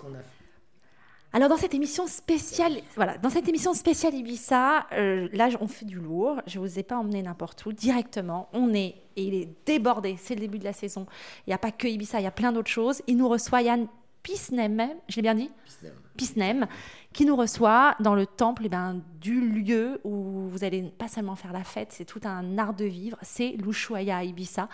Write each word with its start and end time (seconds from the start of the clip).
qu'on 0.00 0.14
a 0.14 0.22
alors 1.32 1.48
dans 1.48 1.56
cette 1.56 1.74
émission 1.74 2.08
spéciale, 2.08 2.80
voilà, 2.96 3.16
dans 3.16 3.30
cette 3.30 3.46
émission 3.46 3.72
spéciale 3.72 4.14
Ibiza, 4.14 4.88
euh, 4.90 5.28
là 5.32 5.48
on 5.60 5.68
fait 5.68 5.84
du 5.84 5.94
lourd. 5.94 6.42
Je 6.48 6.58
vous 6.58 6.80
ai 6.80 6.82
pas 6.82 6.96
emmené 6.96 7.22
n'importe 7.22 7.64
où 7.66 7.72
directement. 7.72 8.48
On 8.52 8.74
est 8.74 8.96
et 9.14 9.22
il 9.22 9.34
est 9.34 9.48
débordé. 9.64 10.16
C'est 10.18 10.34
le 10.34 10.40
début 10.40 10.58
de 10.58 10.64
la 10.64 10.72
saison. 10.72 11.06
Il 11.46 11.50
n'y 11.50 11.54
a 11.54 11.58
pas 11.58 11.70
que 11.70 11.86
Ibiza, 11.86 12.18
il 12.18 12.24
y 12.24 12.26
a 12.26 12.32
plein 12.32 12.50
d'autres 12.50 12.68
choses. 12.68 13.00
Il 13.06 13.16
nous 13.16 13.28
reçoit 13.28 13.62
Yann 13.62 13.86
Pisnem, 14.24 14.88
je 15.08 15.16
l'ai 15.16 15.22
bien 15.22 15.36
dit. 15.36 15.50
Pisnem. 15.64 15.92
Pisnem, 16.16 16.66
qui 17.12 17.24
nous 17.24 17.34
reçoit 17.34 17.96
dans 17.98 18.14
le 18.14 18.24
temple 18.24 18.62
eh 18.66 18.68
ben, 18.68 19.00
du 19.20 19.40
lieu 19.40 20.00
où 20.04 20.48
vous 20.48 20.62
allez 20.64 20.82
pas 20.82 21.08
seulement 21.08 21.34
faire 21.34 21.52
la 21.52 21.64
fête, 21.64 21.88
c'est 21.90 22.04
tout 22.04 22.20
un 22.24 22.56
art 22.56 22.72
de 22.72 22.84
vivre, 22.84 23.16
c'est 23.20 23.50
l'Ushuaïa 23.58 24.18
à 24.18 24.24
Ibiza. 24.24 24.68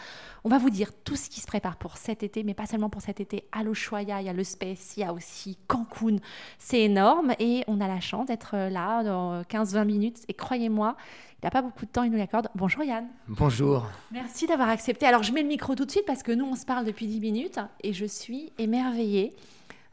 On 0.45 0.51
va 0.51 0.59
vous 0.59 0.69
dire 0.69 0.91
tout 1.05 1.17
ce 1.17 1.31
qui 1.31 1.41
se 1.41 1.47
prépare 1.47 1.77
pour 1.77 1.97
cet 1.97 2.23
été, 2.23 2.45
mais 2.45 2.53
pas 2.53 2.67
seulement 2.67 2.91
pour 2.91 3.01
cet 3.01 3.21
été. 3.21 3.45
À 3.53 3.65
l'Ushuaïa, 3.65 4.21
il 4.21 4.27
y 4.27 4.29
a 4.29 4.35
le 4.35 4.45
Space, 4.45 4.97
il 4.97 5.01
y 5.01 5.05
a 5.05 5.15
aussi 5.15 5.59
Cancun. 5.67 6.17
C'est 6.59 6.83
énorme 6.83 7.33
et 7.39 7.65
on 7.69 7.81
a 7.81 7.89
la 7.89 8.01
chance 8.01 8.27
d'être 8.27 8.55
là 8.55 9.03
dans 9.03 9.41
15-20 9.43 9.85
minutes. 9.87 10.19
Et 10.29 10.35
croyez-moi, 10.35 10.95
il 11.43 11.47
n'a 11.47 11.51
pas 11.51 11.63
beaucoup 11.63 11.87
de 11.87 11.91
temps, 11.91 12.03
il 12.03 12.11
nous 12.11 12.19
l'accorde. 12.19 12.49
Bonjour 12.55 12.85
Yann. 12.85 13.07
Bonjour. 13.29 13.87
Merci 14.13 14.47
d'avoir 14.47 14.69
accepté. 14.69 15.07
Alors 15.07 15.23
je 15.23 15.33
mets 15.33 15.43
le 15.43 15.49
micro 15.49 15.75
tout 15.75 15.87
de 15.87 15.91
suite 15.91 16.07
parce 16.07 16.23
que 16.23 16.33
nous, 16.33 16.45
on 16.45 16.55
se 16.55 16.67
parle 16.67 16.85
depuis 16.85 17.07
10 17.07 17.21
minutes 17.21 17.61
et 17.83 17.95
je 17.95 18.05
suis 18.05 18.53
émerveillée 18.59 19.35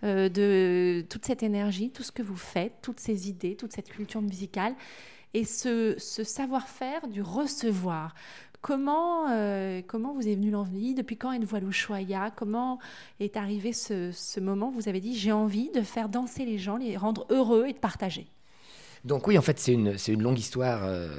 euh, 0.03 0.29
de 0.29 1.05
toute 1.09 1.25
cette 1.25 1.43
énergie, 1.43 1.91
tout 1.91 2.03
ce 2.03 2.11
que 2.11 2.21
vous 2.21 2.35
faites, 2.35 2.73
toutes 2.81 2.99
ces 2.99 3.29
idées, 3.29 3.55
toute 3.55 3.71
cette 3.73 3.89
culture 3.89 4.21
musicale 4.21 4.75
et 5.33 5.45
ce, 5.45 5.95
savoir-faire 5.97 7.07
du 7.07 7.21
recevoir. 7.21 8.13
Comment, 8.61 9.29
euh, 9.29 9.81
comment 9.85 10.13
vous 10.13 10.27
est 10.27 10.35
venu 10.35 10.51
l'envie 10.51 10.93
Depuis 10.93 11.17
quand 11.17 11.31
êtes-vous 11.33 11.55
à 11.55 11.59
l'Ushuaïa 11.59 12.31
Comment 12.35 12.79
est 13.19 13.35
arrivé 13.35 13.73
ce, 13.73 14.11
ce 14.11 14.39
moment 14.39 14.71
Vous 14.71 14.87
avez 14.87 15.01
dit 15.01 15.17
j'ai 15.17 15.31
envie 15.31 15.69
de 15.71 15.81
faire 15.81 16.07
danser 16.07 16.45
les 16.45 16.57
gens, 16.57 16.77
les 16.77 16.95
rendre 16.95 17.25
heureux 17.29 17.65
et 17.67 17.73
de 17.73 17.79
partager? 17.79 18.32
Donc 19.05 19.27
oui, 19.27 19.37
en 19.37 19.41
fait, 19.41 19.59
c'est 19.59 19.73
une, 19.73 19.97
une, 20.07 20.21
longue 20.21 20.39
histoire 20.39 20.79
euh, 20.83 21.09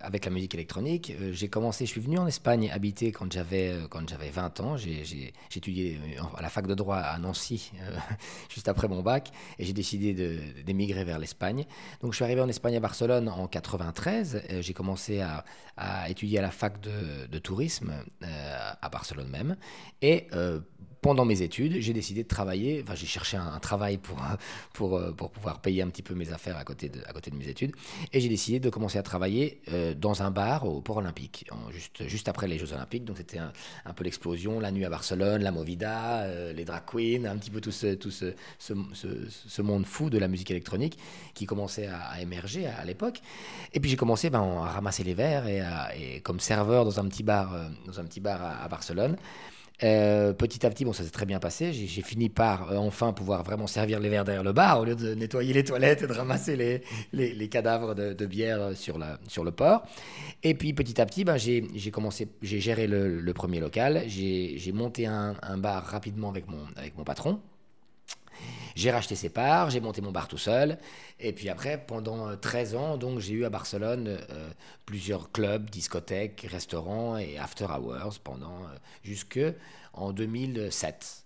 avec 0.00 0.24
la 0.24 0.32
musique 0.32 0.54
électronique. 0.54 1.12
Euh, 1.20 1.32
j'ai 1.32 1.46
commencé, 1.46 1.86
je 1.86 1.90
suis 1.90 2.00
venu 2.00 2.18
en 2.18 2.26
Espagne 2.26 2.72
habiter 2.72 3.12
quand 3.12 3.32
j'avais 3.32 3.68
euh, 3.68 3.86
quand 3.88 4.08
j'avais 4.08 4.30
20 4.30 4.58
ans. 4.60 4.76
J'ai 4.76 5.32
étudié 5.54 6.00
à 6.36 6.42
la 6.42 6.48
fac 6.48 6.66
de 6.66 6.74
droit 6.74 6.96
à 6.96 7.16
Nancy 7.20 7.70
juste 8.48 8.66
après 8.66 8.88
mon 8.88 9.00
bac 9.00 9.30
et 9.60 9.64
j'ai 9.64 9.72
décidé 9.72 10.12
d'émigrer 10.66 11.04
vers 11.04 11.20
l'Espagne. 11.20 11.66
Donc 12.00 12.12
je 12.12 12.16
suis 12.16 12.24
arrivé 12.24 12.40
en 12.40 12.48
Espagne 12.48 12.76
à 12.76 12.80
Barcelone 12.80 13.28
en 13.28 13.46
93. 13.46 14.42
j'ai 14.60 14.74
commencé 14.74 15.20
à, 15.20 15.44
à, 15.76 16.10
étudier 16.10 16.40
à 16.40 16.42
la 16.42 16.50
fac 16.50 16.80
de, 16.80 17.26
de 17.30 17.38
tourisme 17.38 17.92
à 18.22 18.88
Barcelone 18.88 19.28
même 19.28 19.56
et 20.00 20.26
pendant 21.02 21.24
mes 21.24 21.42
études, 21.42 21.80
j'ai 21.80 21.92
décidé 21.92 22.22
de 22.22 22.28
travailler, 22.28 22.80
enfin 22.82 22.94
j'ai 22.94 23.06
cherché 23.06 23.36
un, 23.36 23.58
travail 23.58 23.98
pour, 23.98 24.18
pour, 24.72 24.96
euh, 24.96 25.10
pour 25.10 25.30
pouvoir 25.30 25.60
payer 25.60 25.82
un 25.82 25.88
petit 25.88 26.02
peu 26.02 26.14
mes 26.14 26.32
affaires 26.32 26.56
à 26.56 26.64
côté 26.64 26.88
de, 26.88 27.00
à 27.06 27.12
côté 27.12 27.32
de 27.32 27.36
mes 27.36 27.48
études, 27.48 27.74
et 28.12 28.20
j'ai 28.20 28.28
décidé 28.28 28.60
de 28.60 28.70
commencer 28.70 28.98
à 28.98 29.02
travailler 29.02 29.60
euh, 29.72 29.94
dans 29.94 30.22
un 30.22 30.30
bar 30.30 30.64
au 30.64 30.80
Port 30.80 30.98
Olympique, 30.98 31.50
juste, 31.72 32.06
juste 32.06 32.28
après 32.28 32.46
les 32.46 32.56
Jeux 32.56 32.72
Olympiques, 32.72 33.04
donc 33.04 33.16
c'était 33.16 33.38
un, 33.38 33.52
un, 33.84 33.92
peu 33.92 34.04
l'explosion, 34.04 34.60
la 34.60 34.70
nuit 34.70 34.84
à 34.84 34.90
Barcelone, 34.90 35.42
la 35.42 35.50
Movida, 35.50 36.20
euh, 36.22 36.52
les 36.52 36.64
drag 36.64 36.84
queens, 36.86 37.24
un 37.24 37.36
petit 37.36 37.50
peu 37.50 37.60
tout, 37.60 37.72
ce, 37.72 37.94
tout 37.94 38.12
ce, 38.12 38.32
ce, 38.60 38.74
ce, 38.94 39.62
monde 39.62 39.84
fou 39.86 40.08
de 40.08 40.18
la 40.18 40.28
musique 40.28 40.52
électronique 40.52 40.98
qui 41.34 41.46
commençait 41.46 41.88
à, 41.88 42.22
émerger 42.22 42.66
à, 42.66 42.84
l'époque. 42.84 43.20
Et 43.72 43.80
puis 43.80 43.90
j'ai 43.90 43.96
commencé 43.96 44.30
ben, 44.30 44.40
à 44.40 44.70
ramasser 44.70 45.02
les 45.02 45.14
verres 45.14 45.48
et, 45.48 45.62
et, 45.98 46.20
comme 46.20 46.38
serveur 46.38 46.84
dans 46.84 47.00
un 47.00 47.08
petit 47.08 47.24
bar, 47.24 47.56
dans 47.86 47.98
un 47.98 48.04
petit 48.04 48.20
bar 48.20 48.40
à 48.62 48.68
Barcelone. 48.68 49.16
Euh, 49.82 50.32
petit 50.32 50.64
à 50.64 50.70
petit, 50.70 50.84
bon, 50.84 50.92
ça 50.92 51.02
s'est 51.02 51.10
très 51.10 51.26
bien 51.26 51.40
passé. 51.40 51.72
J'ai 51.72 52.02
fini 52.02 52.28
par 52.28 52.70
euh, 52.70 52.76
enfin 52.76 53.12
pouvoir 53.12 53.42
vraiment 53.42 53.66
servir 53.66 54.00
les 54.00 54.08
verres 54.08 54.24
derrière 54.24 54.44
le 54.44 54.52
bar 54.52 54.80
au 54.80 54.84
lieu 54.84 54.94
de 54.94 55.14
nettoyer 55.14 55.52
les 55.52 55.64
toilettes 55.64 56.02
et 56.02 56.06
de 56.06 56.12
ramasser 56.12 56.56
les, 56.56 56.82
les, 57.12 57.48
cadavres 57.48 57.94
de, 57.94 58.26
bière 58.26 58.76
sur, 58.76 58.98
la, 58.98 59.18
sur 59.28 59.44
le 59.44 59.50
port. 59.50 59.82
Et 60.42 60.54
puis 60.54 60.72
petit 60.72 61.00
à 61.00 61.06
petit, 61.06 61.24
ben, 61.24 61.36
j'ai 61.36 61.90
commencé, 61.90 62.28
j'ai 62.42 62.60
géré 62.60 62.86
le, 62.86 63.32
premier 63.32 63.60
local. 63.60 64.04
J'ai 64.06 64.72
monté 64.72 65.06
un, 65.06 65.34
un, 65.42 65.58
bar 65.58 65.84
rapidement 65.84 66.28
avec 66.28 66.48
mon, 66.48 66.64
avec 66.76 66.96
mon 66.96 67.04
patron. 67.04 67.40
J'ai 68.74 68.90
racheté 68.90 69.14
ses 69.14 69.28
parts, 69.28 69.70
j'ai 69.70 69.80
monté 69.80 70.00
mon 70.00 70.12
bar 70.12 70.28
tout 70.28 70.38
seul. 70.38 70.78
Et 71.20 71.32
puis 71.32 71.48
après, 71.48 71.78
pendant 71.78 72.36
13 72.36 72.74
ans, 72.74 72.96
donc 72.96 73.18
j'ai 73.18 73.34
eu 73.34 73.44
à 73.44 73.50
Barcelone 73.50 74.08
euh, 74.08 74.50
plusieurs 74.86 75.30
clubs, 75.32 75.68
discothèques, 75.70 76.46
restaurants 76.50 77.16
et 77.16 77.38
after 77.38 77.66
hours 77.66 78.18
pendant 78.22 78.62
euh, 78.62 78.76
jusque 79.04 79.40
en 79.92 80.12
2007. 80.12 81.21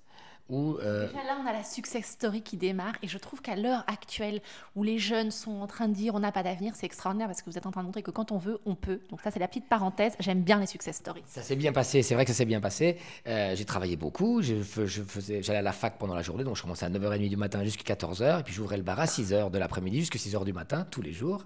Euh, 0.51 1.07
Déjà 1.09 1.25
là, 1.25 1.37
on 1.43 1.47
a 1.47 1.53
la 1.53 1.65
success 1.65 2.07
story 2.07 2.41
qui 2.43 2.57
démarre 2.57 2.95
et 3.03 3.09
je 3.09 3.19
trouve 3.19 3.41
qu'à 3.43 3.57
l'heure 3.57 3.85
actuelle 3.89 4.41
où 4.77 4.85
les 4.85 4.99
jeunes 4.99 5.31
sont 5.33 5.61
en 5.61 5.67
train 5.67 5.89
de 5.89 5.95
dire 5.95 6.15
on 6.15 6.21
n'a 6.21 6.31
pas 6.31 6.43
d'avenir, 6.45 6.75
c'est 6.77 6.87
extraordinaire 6.87 7.27
parce 7.27 7.43
que 7.43 7.51
vous 7.51 7.59
êtes 7.59 7.67
en 7.67 7.73
train 7.73 7.81
de 7.81 7.87
montrer 7.87 8.03
que 8.03 8.13
quand 8.13 8.31
on 8.31 8.39
veut, 8.39 8.61
on 8.65 8.75
peut. 8.77 9.01
Donc 9.11 9.21
ça, 9.23 9.31
c'est 9.31 9.41
la 9.41 9.49
petite 9.49 9.69
parenthèse. 9.69 10.15
J'aime 10.21 10.43
bien 10.43 10.61
les 10.61 10.67
success 10.67 10.97
stories. 10.97 11.23
Ça 11.27 11.43
s'est 11.43 11.57
bien 11.57 11.73
passé, 11.73 12.03
c'est 12.03 12.15
vrai 12.15 12.25
que 12.25 12.31
ça 12.31 12.37
s'est 12.37 12.45
bien 12.45 12.61
passé. 12.61 12.97
Euh, 13.27 13.57
j'ai 13.57 13.65
travaillé 13.65 13.97
beaucoup, 13.97 14.41
je, 14.43 14.63
je 14.63 15.03
faisais, 15.03 15.43
j'allais 15.43 15.59
à 15.59 15.63
la 15.63 15.73
fac 15.73 15.99
pendant 15.99 16.15
la 16.15 16.23
journée, 16.23 16.45
donc 16.45 16.57
je 16.57 16.63
commençais 16.63 16.87
à 16.87 16.91
9h30 16.91 17.29
du 17.29 17.37
matin 17.37 17.65
jusqu'à 17.65 17.95
14h 17.95 18.41
et 18.41 18.43
puis 18.45 18.55
j'ouvrais 18.55 18.77
le 18.77 18.83
bar 18.85 19.01
à 19.01 19.07
6h 19.07 19.51
de 19.51 19.59
l'après-midi 19.59 20.01
jusqu'à 20.01 20.19
6h 20.19 20.45
du 20.45 20.53
matin 20.53 20.87
tous 20.91 21.03
les 21.03 21.13
jours, 21.13 21.45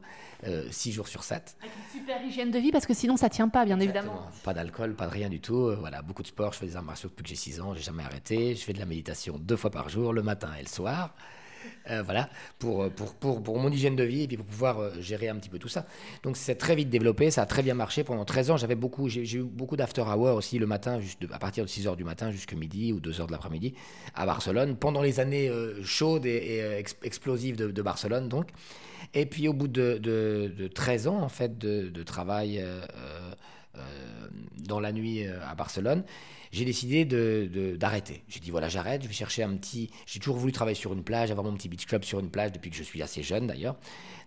6 0.70 0.90
euh, 0.90 0.92
jours 0.92 1.08
sur 1.08 1.24
7. 1.24 1.56
Avec 1.60 1.72
une 1.74 2.00
super 2.00 2.22
hygiène 2.22 2.50
de 2.50 2.58
vie 2.58 2.70
parce 2.70 2.84
que 2.86 2.94
sinon 2.94 3.16
ça 3.16 3.30
tient 3.30 3.48
pas, 3.48 3.64
bien 3.64 3.80
évidemment. 3.80 4.26
Pas 4.44 4.52
d'alcool, 4.52 4.94
pas 4.94 5.06
de 5.06 5.12
rien 5.12 5.30
du 5.30 5.40
tout. 5.40 5.74
voilà, 5.76 6.02
beaucoup 6.02 6.22
de 6.22 6.28
sport, 6.28 6.52
je 6.52 6.58
fais 6.58 6.66
des 6.66 6.76
arts 6.76 6.82
martiaux 6.82 7.08
depuis 7.08 7.22
que 7.22 7.28
j'ai 7.30 7.36
6 7.36 7.60
ans, 7.60 7.74
j'ai 7.74 7.82
jamais 7.82 8.02
arrêté. 8.02 8.54
Je 8.54 8.60
fais 8.62 8.72
de 8.74 8.78
la 8.78 8.86
méditation 8.90 9.38
deux 9.38 9.56
fois 9.56 9.70
par 9.70 9.88
jour, 9.88 10.12
le 10.12 10.22
matin 10.22 10.50
et 10.58 10.62
le 10.62 10.68
soir. 10.68 11.14
Euh, 11.90 12.02
voilà, 12.02 12.28
pour, 12.58 12.90
pour, 12.90 13.14
pour, 13.14 13.42
pour, 13.42 13.58
mon 13.58 13.70
hygiène 13.70 13.96
de 13.96 14.04
vie 14.04 14.22
et 14.22 14.28
puis 14.28 14.36
pour 14.36 14.46
pouvoir 14.46 14.78
euh, 14.78 14.92
gérer 15.00 15.28
un 15.28 15.36
petit 15.36 15.48
peu 15.48 15.58
tout 15.58 15.68
ça. 15.68 15.86
Donc 16.22 16.36
c'est 16.36 16.54
très 16.54 16.74
vite 16.74 16.90
développé, 16.90 17.30
ça 17.30 17.42
a 17.42 17.46
très 17.46 17.62
bien 17.62 17.74
marché. 17.74 18.04
Pendant 18.04 18.24
13 18.24 18.50
ans, 18.50 18.56
j'avais 18.56 18.74
beaucoup, 18.74 19.08
j'ai 19.08 19.22
eu 19.36 19.42
beaucoup 19.42 19.76
d'after 19.76 20.02
hour 20.02 20.34
aussi 20.36 20.58
le 20.58 20.66
matin, 20.66 21.00
à 21.32 21.38
partir 21.38 21.64
de 21.64 21.70
6 21.70 21.86
h 21.86 21.96
du 21.96 22.04
matin 22.04 22.30
jusqu'à 22.30 22.56
midi 22.56 22.92
ou 22.92 23.00
2 23.00 23.10
h 23.12 23.26
de 23.26 23.32
l'après-midi 23.32 23.74
à 24.14 24.26
Barcelone, 24.26 24.76
pendant 24.76 25.02
les 25.02 25.20
années 25.20 25.48
euh, 25.48 25.82
chaudes 25.82 26.26
et, 26.26 26.82
explosives 27.02 27.56
de, 27.56 27.82
Barcelone. 27.82 28.28
donc. 28.28 28.48
Et 29.14 29.24
puis 29.26 29.48
au 29.48 29.54
bout 29.54 29.68
de, 29.68 29.98
de 29.98 30.68
13 30.68 31.08
ans 31.08 31.20
en 31.22 31.30
fait 31.30 31.58
de, 31.58 32.02
travail 32.02 32.62
dans 34.58 34.80
la 34.80 34.92
nuit 34.92 35.26
à 35.26 35.54
Barcelone, 35.54 36.04
j'ai 36.52 36.64
décidé 36.64 37.04
d'arrêter. 37.04 38.22
J'ai 38.28 38.40
dit 38.40 38.50
voilà, 38.50 38.68
j'arrête, 38.68 39.02
je 39.02 39.08
vais 39.08 39.14
chercher 39.14 39.44
un 39.44 39.54
petit. 39.56 39.90
J'ai 40.06 40.18
toujours 40.18 40.36
voulu 40.36 40.52
travailler 40.52 40.74
sur 40.74 40.92
une 40.92 41.04
plage, 41.04 41.30
avoir 41.30 41.44
mon 41.44 41.54
petit 41.54 41.68
beach 41.68 41.86
club 41.86 42.02
sur 42.02 42.18
une 42.18 42.30
plage 42.30 42.52
depuis 42.52 42.70
que 42.70 42.76
je 42.76 42.82
suis 42.82 43.02
assez 43.02 43.22
jeune 43.22 43.46
d'ailleurs. 43.46 43.76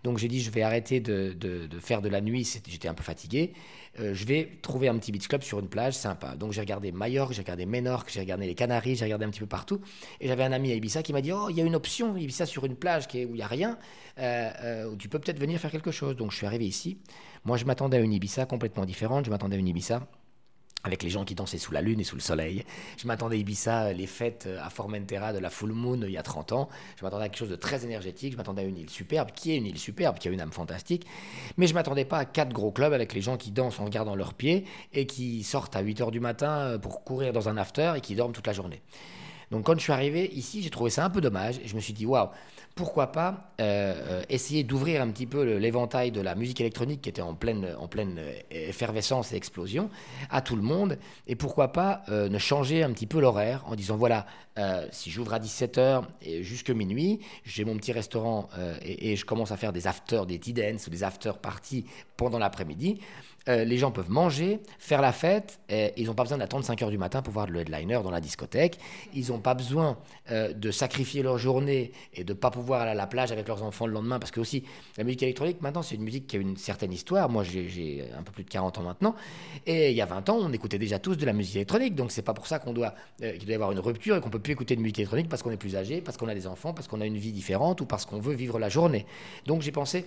Donc 0.04 0.18
j'ai 0.18 0.28
dit 0.28 0.40
je 0.40 0.50
vais 0.50 0.62
arrêter 0.62 1.00
de, 1.00 1.68
faire 1.80 2.00
de 2.00 2.08
la 2.08 2.20
nuit, 2.20 2.48
j'étais 2.66 2.88
un 2.88 2.94
peu 2.94 3.02
fatigué. 3.02 3.52
Euh, 4.00 4.14
je 4.14 4.24
vais 4.24 4.50
trouver 4.62 4.88
un 4.88 4.98
petit 4.98 5.12
beach 5.12 5.28
club 5.28 5.42
sur 5.42 5.60
une 5.60 5.68
plage 5.68 5.94
sympa. 5.94 6.34
Donc 6.34 6.52
j'ai 6.52 6.60
regardé 6.60 6.92
Majorque, 6.92 7.32
j'ai 7.32 7.42
regardé 7.42 7.66
Menorque, 7.66 8.10
j'ai 8.10 8.20
regardé 8.20 8.46
les 8.46 8.54
Canaries, 8.54 8.96
j'ai 8.96 9.04
regardé 9.04 9.26
un 9.26 9.30
petit 9.30 9.40
peu 9.40 9.46
partout. 9.46 9.80
Et 10.20 10.28
j'avais 10.28 10.44
un 10.44 10.52
ami 10.52 10.72
à 10.72 10.74
Ibiza 10.74 11.02
qui 11.02 11.12
m'a 11.12 11.20
dit 11.20 11.32
oh, 11.32 11.48
il 11.50 11.56
y 11.56 11.60
a 11.60 11.64
une 11.64 11.76
option, 11.76 12.16
Ibiza 12.16 12.46
sur 12.46 12.64
une 12.64 12.76
plage 12.76 13.04
où 13.12 13.16
il 13.16 13.32
n'y 13.32 13.42
a 13.42 13.46
rien, 13.46 13.78
euh, 14.18 14.50
euh, 14.62 14.90
où 14.90 14.96
tu 14.96 15.08
peux 15.08 15.18
peut-être 15.18 15.38
venir 15.38 15.60
faire 15.60 15.70
quelque 15.70 15.90
chose. 15.90 16.16
Donc 16.16 16.32
je 16.32 16.38
suis 16.38 16.46
arrivé 16.46 16.66
ici. 16.66 16.98
Moi 17.44 17.58
je 17.58 17.66
m'attendais 17.66 17.98
à 17.98 18.00
une 18.00 18.12
Ibiza 18.12 18.46
complètement 18.46 18.86
différente, 18.86 19.26
je 19.26 19.30
m'attendais 19.30 19.56
à 19.56 19.58
une 19.58 19.68
Ibiza 19.68 20.06
avec 20.84 21.02
les 21.02 21.10
gens 21.10 21.24
qui 21.24 21.34
dansaient 21.34 21.58
sous 21.58 21.72
la 21.72 21.80
lune 21.80 21.98
et 22.00 22.04
sous 22.04 22.14
le 22.14 22.20
soleil. 22.20 22.64
Je 22.98 23.06
m'attendais 23.06 23.36
à 23.36 23.38
Ibiza, 23.38 23.92
les 23.92 24.06
fêtes 24.06 24.48
à 24.62 24.70
Formentera 24.70 25.32
de 25.32 25.38
la 25.38 25.50
Full 25.50 25.72
Moon 25.72 26.00
il 26.02 26.10
y 26.10 26.18
a 26.18 26.22
30 26.22 26.52
ans. 26.52 26.68
Je 26.98 27.04
m'attendais 27.04 27.24
à 27.24 27.28
quelque 27.28 27.38
chose 27.38 27.50
de 27.50 27.56
très 27.56 27.84
énergétique. 27.84 28.32
Je 28.32 28.36
m'attendais 28.36 28.62
à 28.62 28.64
une 28.66 28.76
île 28.76 28.90
superbe, 28.90 29.30
qui 29.34 29.52
est 29.52 29.56
une 29.56 29.66
île 29.66 29.78
superbe, 29.78 30.18
qui 30.18 30.28
a 30.28 30.30
une 30.30 30.40
âme 30.40 30.52
fantastique. 30.52 31.06
Mais 31.56 31.66
je 31.66 31.74
m'attendais 31.74 32.04
pas 32.04 32.18
à 32.18 32.24
quatre 32.24 32.52
gros 32.52 32.70
clubs 32.70 32.92
avec 32.92 33.14
les 33.14 33.22
gens 33.22 33.36
qui 33.36 33.50
dansent 33.50 33.80
en 33.80 33.84
regardant 33.86 34.14
leurs 34.14 34.34
pieds 34.34 34.64
et 34.92 35.06
qui 35.06 35.42
sortent 35.42 35.74
à 35.74 35.80
8 35.80 36.02
heures 36.02 36.10
du 36.10 36.20
matin 36.20 36.78
pour 36.80 37.02
courir 37.02 37.32
dans 37.32 37.48
un 37.48 37.56
after 37.56 37.94
et 37.96 38.00
qui 38.00 38.14
dorment 38.14 38.32
toute 38.32 38.46
la 38.46 38.52
journée. 38.52 38.82
Donc 39.50 39.66
quand 39.66 39.74
je 39.74 39.82
suis 39.82 39.92
arrivé 39.92 40.30
ici, 40.34 40.62
j'ai 40.62 40.70
trouvé 40.70 40.90
ça 40.90 41.04
un 41.04 41.10
peu 41.10 41.20
dommage. 41.20 41.58
Et 41.58 41.68
je 41.68 41.76
me 41.76 41.80
suis 41.80 41.92
dit, 41.92 42.06
waouh, 42.06 42.28
pourquoi 42.74 43.12
pas 43.12 43.52
euh, 43.60 43.94
euh, 43.96 44.22
essayer 44.28 44.64
d'ouvrir 44.64 45.00
un 45.00 45.08
petit 45.10 45.26
peu 45.26 45.56
l'éventail 45.58 46.10
de 46.10 46.20
la 46.20 46.34
musique 46.34 46.60
électronique 46.60 47.02
qui 47.02 47.08
était 47.08 47.22
en 47.22 47.34
pleine, 47.34 47.64
euh, 47.64 48.32
effervescence 48.50 49.32
et 49.32 49.36
explosion 49.36 49.90
à 50.30 50.40
tout 50.40 50.56
le 50.56 50.62
monde. 50.62 50.98
Et 51.28 51.36
pourquoi 51.36 51.72
pas 51.72 52.02
ne 52.08 52.38
changer 52.38 52.82
un 52.82 52.90
petit 52.92 53.06
peu 53.06 53.20
l'horaire 53.20 53.62
en 53.66 53.74
disant 53.74 53.96
voilà 53.96 54.26
si 54.90 55.10
j'ouvre 55.10 55.34
à 55.34 55.38
17h 55.38 56.04
et 56.22 56.42
jusque 56.42 56.70
minuit 56.70 57.20
j'ai 57.44 57.64
mon 57.64 57.76
petit 57.76 57.92
restaurant 57.92 58.48
et, 58.82 59.12
et, 59.12 59.16
je 59.16 59.24
commence 59.24 59.50
à 59.50 59.56
faire 59.56 59.72
des 59.72 59.86
after 59.86 60.22
des 60.26 60.38
tea 60.38 60.52
dance 60.52 60.86
ou 60.86 60.90
des 60.90 61.02
after 61.02 61.32
parties 61.40 61.86
pendant 62.16 62.38
l'après-midi 62.38 63.00
euh, 63.48 63.64
les 63.64 63.76
gens 63.78 63.90
peuvent 63.90 64.10
manger, 64.10 64.60
faire 64.78 65.02
la 65.02 65.12
fête, 65.12 65.60
ils 65.96 66.06
n'ont 66.06 66.14
pas 66.14 66.22
besoin 66.22 66.38
d'attendre 66.38 66.64
5 66.64 66.82
heures 66.82 66.90
du 66.90 66.98
matin 66.98 67.22
pour 67.22 67.32
voir 67.32 67.46
le 67.46 67.60
headliner 67.60 68.00
dans 68.02 68.10
la 68.10 68.20
discothèque. 68.20 68.78
Ils 69.12 69.28
n'ont 69.28 69.38
pas 69.38 69.54
besoin 69.54 69.98
euh, 70.30 70.52
de 70.52 70.70
sacrifier 70.70 71.22
leur 71.22 71.38
journée 71.38 71.92
et 72.14 72.24
de 72.24 72.32
ne 72.32 72.38
pas 72.38 72.50
pouvoir 72.50 72.82
aller 72.82 72.92
à 72.92 72.94
la 72.94 73.06
plage 73.06 73.32
avec 73.32 73.48
leurs 73.48 73.62
enfants 73.62 73.86
le 73.86 73.92
lendemain, 73.92 74.18
parce 74.18 74.30
que 74.30 74.40
aussi, 74.40 74.64
la 74.96 75.04
musique 75.04 75.22
électronique, 75.22 75.60
maintenant, 75.60 75.82
c'est 75.82 75.94
une 75.94 76.02
musique 76.02 76.26
qui 76.26 76.36
a 76.36 76.40
une 76.40 76.56
certaine 76.56 76.92
histoire. 76.92 77.28
Moi, 77.28 77.44
j'ai 77.44 78.04
un 78.16 78.22
peu 78.22 78.32
plus 78.32 78.44
de 78.44 78.50
40 78.50 78.78
ans 78.78 78.82
maintenant, 78.82 79.14
et 79.66 79.90
il 79.90 79.96
y 79.96 80.00
a 80.00 80.06
20 80.06 80.28
ans, 80.28 80.38
on 80.40 80.52
écoutait 80.52 80.78
déjà 80.78 80.98
tous 80.98 81.16
de 81.16 81.26
la 81.26 81.32
musique 81.32 81.56
électronique, 81.56 81.94
donc 81.94 82.12
c'est 82.12 82.22
pas 82.22 82.34
pour 82.34 82.46
ça 82.46 82.58
qu'on 82.58 82.72
doit, 82.72 82.94
euh, 83.22 83.32
qu'il 83.32 83.44
doit 83.44 83.52
y 83.52 83.54
avoir 83.54 83.72
une 83.72 83.80
rupture 83.80 84.16
et 84.16 84.20
qu'on 84.20 84.30
peut 84.30 84.38
plus 84.38 84.52
écouter 84.52 84.76
de 84.76 84.80
musique 84.80 84.98
électronique 84.98 85.28
parce 85.28 85.42
qu'on 85.42 85.50
est 85.50 85.56
plus 85.56 85.76
âgé, 85.76 86.00
parce 86.00 86.16
qu'on 86.16 86.28
a 86.28 86.34
des 86.34 86.46
enfants, 86.46 86.72
parce 86.72 86.88
qu'on 86.88 87.00
a 87.00 87.06
une 87.06 87.18
vie 87.18 87.32
différente 87.32 87.80
ou 87.80 87.86
parce 87.86 88.06
qu'on 88.06 88.18
veut 88.18 88.34
vivre 88.34 88.58
la 88.58 88.68
journée. 88.68 89.06
Donc 89.46 89.62
j'ai 89.62 89.72
pensé 89.72 90.06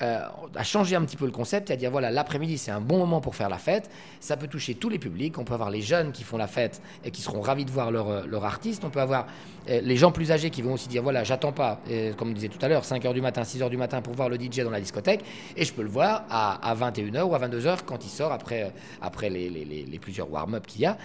euh, 0.00 0.26
à 0.56 0.64
changer 0.64 0.96
un 0.96 1.04
petit 1.04 1.16
peu 1.16 1.26
le 1.26 1.32
concept 1.32 1.70
et 1.70 1.74
à 1.74 1.76
dire 1.76 1.90
voilà, 1.90 2.10
l'après-midi, 2.10 2.58
c'est 2.58 2.72
un 2.72 2.80
bon 2.80 2.98
moment 2.98 3.20
pour 3.20 3.36
faire 3.36 3.48
la 3.48 3.58
fête. 3.58 3.88
Ça 4.18 4.36
peut 4.36 4.48
toucher 4.48 4.74
tous 4.74 4.88
les 4.88 4.98
publics. 4.98 5.38
On 5.38 5.44
peut 5.44 5.54
avoir 5.54 5.70
les 5.70 5.82
jeunes 5.82 6.10
qui 6.10 6.24
font 6.24 6.36
la 6.36 6.48
fête 6.48 6.82
et 7.04 7.12
qui 7.12 7.22
seront 7.22 7.40
ravis 7.40 7.64
de 7.64 7.70
voir 7.70 7.90
leur, 7.92 8.08
euh, 8.08 8.40
artiste. 8.42 8.82
On 8.84 8.90
peut 8.90 9.00
avoir 9.00 9.26
euh, 9.68 9.80
les 9.80 9.96
gens 9.96 10.10
plus 10.10 10.32
âgés 10.32 10.50
qui 10.50 10.60
vont 10.60 10.72
aussi 10.72 10.88
dire 10.88 11.02
voilà, 11.04 11.22
j'attends 11.22 11.52
pas, 11.52 11.80
comme 12.16 12.30
je 12.30 12.34
disais 12.34 12.48
tout 12.48 12.58
à 12.62 12.68
l'heure, 12.68 12.82
5h 12.82 13.12
du 13.12 13.20
matin, 13.20 13.42
6h 13.42 13.68
du 13.68 13.76
matin 13.76 14.02
pour 14.02 14.14
voir 14.14 14.28
le 14.28 14.36
DJ 14.36 14.60
dans 14.60 14.70
la 14.70 14.80
discothèque. 14.80 15.24
Et 15.56 15.64
je 15.64 15.72
peux 15.72 15.82
le 15.82 15.88
voir 15.88 16.24
à, 16.28 16.68
à 16.68 16.74
21h 16.74 17.22
ou 17.22 17.34
à 17.34 17.38
22h 17.38 17.80
quand 17.86 18.04
il 18.04 18.10
sort 18.10 18.32
après, 18.32 18.72
après 19.00 19.30
les, 19.30 19.48
les, 19.48 19.64
les, 19.64 19.98
plusieurs 20.00 20.30
warm-up 20.32 20.66
qu'il 20.66 20.80
y 20.80 20.86
a. 20.86 20.98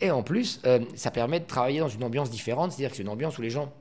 Et 0.00 0.10
en 0.10 0.22
plus, 0.22 0.60
ça 0.96 1.10
permet 1.10 1.38
de 1.38 1.46
travailler 1.46 1.80
dans 1.80 1.88
une 1.88 2.02
ambiance 2.02 2.30
différente, 2.30 2.72
c'est-à-dire 2.72 2.90
que 2.90 2.96
c'est 2.96 3.02
une 3.02 3.08
ambiance 3.08 3.38
où 3.38 3.42
les 3.42 3.50
gens 3.50 3.72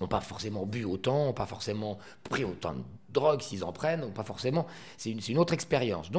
n'ont 0.00 0.08
pas 0.08 0.20
forcément 0.20 0.66
bu 0.66 0.84
autant, 0.84 1.26
n'ont 1.26 1.32
pas 1.32 1.46
forcément 1.46 1.98
pris 2.28 2.44
autant 2.44 2.74
de 2.74 2.82
drogue 3.12 3.42
s'ils 3.42 3.64
en 3.64 3.72
prennent, 3.72 4.04
ou 4.04 4.10
pas 4.10 4.24
forcément. 4.24 4.66
C'est 4.96 5.10
une, 5.10 5.38
autre 5.38 5.52
expérience. 5.52 6.10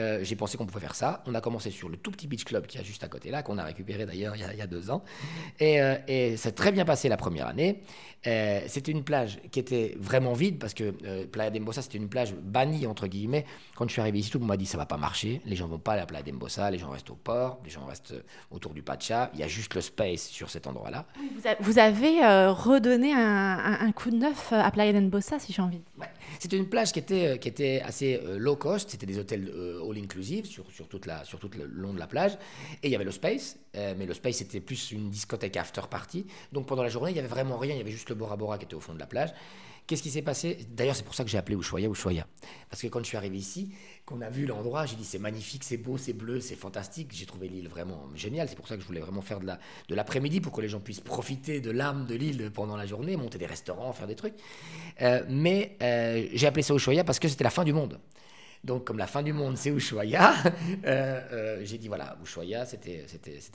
Euh, 0.00 0.24
j'ai 0.24 0.36
pensé 0.36 0.56
qu'on 0.56 0.66
pouvait 0.66 0.80
faire 0.80 0.94
ça. 0.94 1.22
On 1.26 1.34
a 1.34 1.40
commencé 1.40 1.70
sur 1.70 1.88
le 1.88 1.96
tout 1.96 2.10
petit 2.10 2.26
beach 2.26 2.44
club 2.44 2.66
qui 2.66 2.78
est 2.78 2.84
juste 2.84 3.04
à 3.04 3.08
côté 3.08 3.30
là, 3.30 3.42
qu'on 3.42 3.58
a 3.58 3.64
récupéré 3.64 4.06
d'ailleurs 4.06 4.34
il, 4.36 4.44
il, 4.52 4.58
y 4.58 4.62
a 4.62 4.66
deux 4.66 4.90
ans. 4.90 5.02
Et, 5.58 5.80
euh, 5.80 5.96
et 6.08 6.36
ça 6.36 6.50
très 6.52 6.72
bien 6.72 6.84
passé 6.84 7.08
la 7.08 7.16
première 7.16 7.46
année. 7.46 7.82
Euh, 8.26 8.60
c'était 8.66 8.92
une 8.92 9.02
plage 9.02 9.40
qui 9.50 9.58
était 9.58 9.96
vraiment 9.98 10.34
vide 10.34 10.58
parce 10.58 10.74
que 10.74 10.92
euh, 11.06 11.26
Playa 11.26 11.50
d'Embossa, 11.50 11.80
c'était 11.80 11.96
une 11.96 12.08
plage 12.08 12.34
bannie, 12.34 12.86
entre 12.86 13.06
guillemets. 13.06 13.46
Quand 13.76 13.86
je 13.88 13.92
suis 13.92 14.00
arrivé 14.00 14.18
ici, 14.18 14.30
tout 14.30 14.38
le 14.38 14.42
monde 14.42 14.50
m'a 14.50 14.56
dit 14.58 14.66
ça 14.66 14.76
va 14.76 14.84
pas 14.84 14.98
marcher. 14.98 15.40
Les 15.46 15.56
gens 15.56 15.66
vont 15.66 15.78
pas 15.78 15.92
à 15.92 15.96
la 15.96 16.06
Playa 16.06 16.22
d'Embossa, 16.22 16.70
les 16.70 16.78
gens 16.78 16.90
restent 16.90 17.10
au 17.10 17.14
port, 17.14 17.60
les 17.64 17.70
gens 17.70 17.86
restent 17.86 18.14
autour 18.50 18.74
du 18.74 18.82
Pacha. 18.82 19.30
Il 19.34 19.40
y 19.40 19.42
a 19.42 19.48
juste 19.48 19.74
le 19.74 19.80
space 19.80 20.28
sur 20.28 20.50
cet 20.50 20.66
endroit-là. 20.66 21.06
Vous, 21.60 21.78
avez 21.78 22.20
redonné 22.48 23.14
un, 23.14 23.18
un, 23.18 23.86
un, 23.86 23.92
coup 23.92 24.10
de 24.10 24.16
neuf 24.16 24.52
à 24.52 24.70
Playa 24.70 24.92
d'Embossa, 24.92 25.38
si 25.38 25.52
j'ai 25.52 25.62
envie. 25.62 25.80
Ouais. 25.98 26.06
C'était 26.38 26.58
une 26.58 26.68
plage 26.68 26.92
qui 26.92 26.98
était, 26.98 27.38
qui 27.38 27.48
était 27.48 27.82
assez 27.84 28.20
low 28.36 28.56
cost. 28.56 28.90
C'était 28.90 29.06
des 29.06 29.18
hôtels 29.18 29.50
inclusive 29.98 30.46
sur, 30.46 30.64
toute 30.88 31.06
la, 31.06 31.24
sur 31.24 31.38
tout 31.38 31.50
le 31.56 31.66
long 31.66 31.92
de 31.92 31.98
la 31.98 32.06
plage. 32.06 32.32
Et 32.82 32.88
il 32.88 32.90
y 32.90 32.94
avait 32.94 33.04
le 33.04 33.10
space, 33.10 33.58
euh, 33.76 33.94
mais 33.96 34.06
le 34.06 34.14
space 34.14 34.36
c'était 34.36 34.60
plus 34.60 34.92
une 34.92 35.10
discothèque 35.10 35.56
after 35.56 35.82
party. 35.90 36.26
Donc 36.52 36.66
pendant 36.66 36.82
la 36.82 36.88
journée, 36.88 37.10
il 37.10 37.14
n'y 37.14 37.20
avait 37.20 37.28
vraiment 37.28 37.58
rien, 37.58 37.74
il 37.74 37.78
y 37.78 37.82
avait 37.82 37.90
juste 37.90 38.08
le 38.08 38.14
Bora 38.14 38.58
qui 38.58 38.64
était 38.64 38.74
au 38.74 38.80
fond 38.80 38.94
de 38.94 38.98
la 38.98 39.06
plage. 39.06 39.32
Qu'est-ce 39.90 40.04
qui 40.04 40.10
s'est 40.10 40.22
passé? 40.22 40.56
D'ailleurs, 40.70 40.94
c'est 40.94 41.04
pour 41.04 41.16
ça 41.16 41.24
que 41.24 41.30
j'ai 41.30 41.36
appelé 41.36 41.56
Ushuaia 41.56 41.88
Ushuaia. 41.88 42.24
Parce 42.68 42.80
que 42.80 42.86
quand 42.86 43.00
je 43.00 43.06
suis 43.06 43.16
arrivé 43.16 43.36
ici, 43.36 43.72
qu'on 44.06 44.20
a 44.20 44.30
vu 44.30 44.46
l'endroit, 44.46 44.86
j'ai 44.86 44.94
dit 44.94 45.04
c'est 45.04 45.18
magnifique, 45.18 45.64
c'est 45.64 45.78
beau, 45.78 45.98
c'est 45.98 46.12
bleu, 46.12 46.40
c'est 46.40 46.54
fantastique. 46.54 47.08
J'ai 47.12 47.26
trouvé 47.26 47.48
l'île 47.48 47.66
vraiment 47.66 48.08
géniale. 48.14 48.48
C'est 48.48 48.54
pour 48.54 48.68
ça 48.68 48.76
que 48.76 48.82
je 48.82 48.86
voulais 48.86 49.00
vraiment 49.00 49.20
faire 49.20 49.40
de 49.40 49.94
l'après-midi 49.96 50.40
pour 50.40 50.52
que 50.52 50.60
les 50.60 50.68
gens 50.68 50.78
puissent 50.78 51.00
profiter 51.00 51.60
de 51.60 51.72
l'âme 51.72 52.06
de 52.06 52.14
l'île 52.14 52.52
pendant 52.54 52.76
la 52.76 52.86
journée, 52.86 53.16
monter 53.16 53.38
des 53.38 53.46
restaurants, 53.46 53.92
faire 53.92 54.06
des 54.06 54.14
trucs. 54.14 54.34
Euh, 55.02 55.24
mais 55.28 55.76
euh, 55.82 56.28
j'ai 56.34 56.46
appelé 56.46 56.62
ça 56.62 56.72
Ushuaia 56.72 57.02
parce 57.02 57.18
que 57.18 57.26
c'était 57.26 57.42
la 57.42 57.50
fin 57.50 57.64
du 57.64 57.72
monde. 57.72 57.98
Donc, 58.62 58.86
comme 58.86 58.98
la 58.98 59.06
fin 59.06 59.22
du 59.22 59.32
monde, 59.32 59.56
c'est 59.56 59.70
Ushuaia, 59.70 60.34
euh, 60.84 61.20
euh, 61.32 61.60
j'ai 61.64 61.78
dit 61.78 61.88
voilà, 61.88 62.18
Ushuaia, 62.22 62.66
c'était 62.66 63.06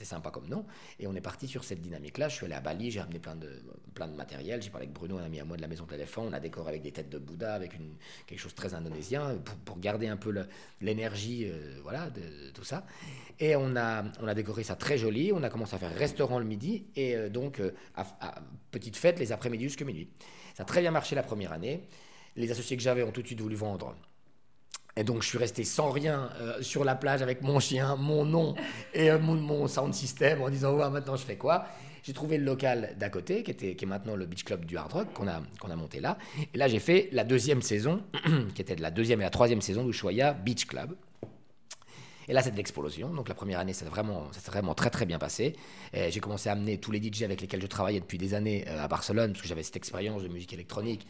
sympa 0.02 0.30
comme 0.30 0.48
nom. 0.48 0.64
Et 0.98 1.06
on 1.06 1.14
est 1.14 1.20
parti 1.20 1.46
sur 1.46 1.62
cette 1.62 1.80
dynamique-là. 1.80 2.28
Je 2.28 2.34
suis 2.34 2.46
allé 2.46 2.54
à 2.54 2.60
Bali, 2.60 2.90
j'ai 2.90 2.98
amené 2.98 3.20
plein 3.20 3.36
de, 3.36 3.62
plein 3.94 4.08
de 4.08 4.16
matériel. 4.16 4.60
J'ai 4.60 4.70
parlé 4.70 4.86
avec 4.86 4.94
Bruno, 4.94 5.18
un 5.18 5.22
ami 5.22 5.38
à 5.38 5.44
moi 5.44 5.56
de 5.56 5.62
la 5.62 5.68
Maison 5.68 5.84
de 5.84 5.92
l'éléphant. 5.92 6.24
On 6.28 6.32
a 6.32 6.40
décoré 6.40 6.70
avec 6.70 6.82
des 6.82 6.90
têtes 6.90 7.08
de 7.08 7.18
Bouddha, 7.18 7.54
avec 7.54 7.78
quelque 8.26 8.38
chose 8.38 8.50
de 8.50 8.56
très 8.56 8.74
indonésien, 8.74 9.38
pour, 9.64 9.78
garder 9.78 10.08
un 10.08 10.16
peu 10.16 10.34
l'énergie 10.80 11.44
euh, 11.46 11.78
voilà, 11.84 12.10
de, 12.10 12.50
tout 12.50 12.64
ça. 12.64 12.84
Et 13.38 13.54
on 13.54 13.76
a, 13.76 14.02
on 14.20 14.26
a 14.26 14.34
décoré 14.34 14.64
ça 14.64 14.74
très 14.74 14.98
joli. 14.98 15.30
On 15.32 15.44
a 15.44 15.50
commencé 15.50 15.76
à 15.76 15.78
faire 15.78 15.94
restaurant 15.94 16.40
le 16.40 16.46
midi 16.46 16.86
et 16.96 17.28
donc 17.28 17.60
à, 17.94 18.06
à, 18.20 18.42
petite 18.72 18.96
fête 18.96 19.20
les 19.20 19.30
après-midi 19.30 19.64
jusqu'à 19.64 19.84
minuit. 19.84 20.08
Ça 20.54 20.64
a 20.64 20.66
très 20.66 20.80
bien 20.80 20.90
marché 20.90 21.14
la 21.14 21.22
première 21.22 21.52
année. 21.52 21.86
Les 22.34 22.50
associés 22.50 22.76
que 22.76 22.82
j'avais 22.82 23.02
ont 23.02 23.12
tout 23.12 23.22
de 23.22 23.26
suite 23.26 23.40
voulu 23.40 23.54
vendre 23.54 23.94
et 24.96 25.04
donc, 25.04 25.22
je 25.22 25.28
suis 25.28 25.38
resté 25.38 25.62
sans 25.64 25.90
rien 25.90 26.30
euh, 26.40 26.62
sur 26.62 26.82
la 26.82 26.94
plage 26.94 27.20
avec 27.20 27.42
mon 27.42 27.60
chien, 27.60 27.96
mon 27.96 28.24
nom 28.24 28.54
et 28.94 29.10
euh, 29.10 29.18
mon, 29.18 29.68
sound 29.68 29.92
system 29.92 30.40
en 30.40 30.48
disant 30.48 30.74
ouais, 30.74 30.88
maintenant 30.88 31.16
je 31.16 31.24
fais 31.24 31.36
quoi? 31.36 31.66
J'ai 32.02 32.14
trouvé 32.14 32.38
le 32.38 32.44
local 32.44 32.94
d'à 32.98 33.10
côté, 33.10 33.42
qui, 33.42 33.50
était, 33.50 33.74
qui 33.74 33.84
est 33.84 33.88
maintenant 33.88 34.16
le 34.16 34.26
Beach 34.26 34.44
Club 34.44 34.64
du 34.64 34.76
Hard 34.78 34.92
Rock, 34.92 35.12
qu'on 35.12 35.28
a, 35.28 35.42
qu'on 35.60 35.70
a 35.70 35.76
monté 35.76 36.00
là. 36.00 36.16
Et 36.54 36.56
là, 36.56 36.68
j'ai 36.68 36.78
fait 36.78 37.08
la 37.12 37.24
deuxième 37.24 37.62
saison, 37.62 38.00
qui 38.54 38.62
était 38.62 38.76
la 38.76 38.92
deuxième 38.92 39.20
et 39.20 39.24
la 39.24 39.30
troisième 39.30 39.60
saison 39.60 39.84
d'Ushuaia 39.84 40.32
Beach 40.32 40.66
Club. 40.66 40.96
Et 42.28 42.32
là, 42.32 42.42
c'est 42.42 42.52
de 42.52 42.56
l'explosion. 42.56 43.12
Donc, 43.12 43.28
la 43.28 43.34
première 43.34 43.58
année, 43.58 43.72
ça 43.72 43.84
s'est 43.84 43.90
vraiment, 43.90 44.24
vraiment 44.46 44.74
très, 44.74 44.90
très 44.90 45.04
bien 45.04 45.18
passé. 45.18 45.54
J'ai 45.92 46.20
commencé 46.20 46.48
à 46.48 46.52
amener 46.52 46.78
tous 46.78 46.90
les 46.90 47.00
DJ 47.00 47.22
avec 47.22 47.40
lesquels 47.40 47.62
je 47.62 47.66
travaillais 47.66 48.00
depuis 48.00 48.18
des 48.18 48.34
années 48.34 48.64
euh, 48.68 48.82
à 48.82 48.88
Barcelone, 48.88 49.32
parce 49.32 49.42
que 49.42 49.48
j'avais 49.48 49.62
cette 49.62 49.76
expérience 49.76 50.22
de 50.22 50.28
musique 50.28 50.52
électronique. 50.52 51.06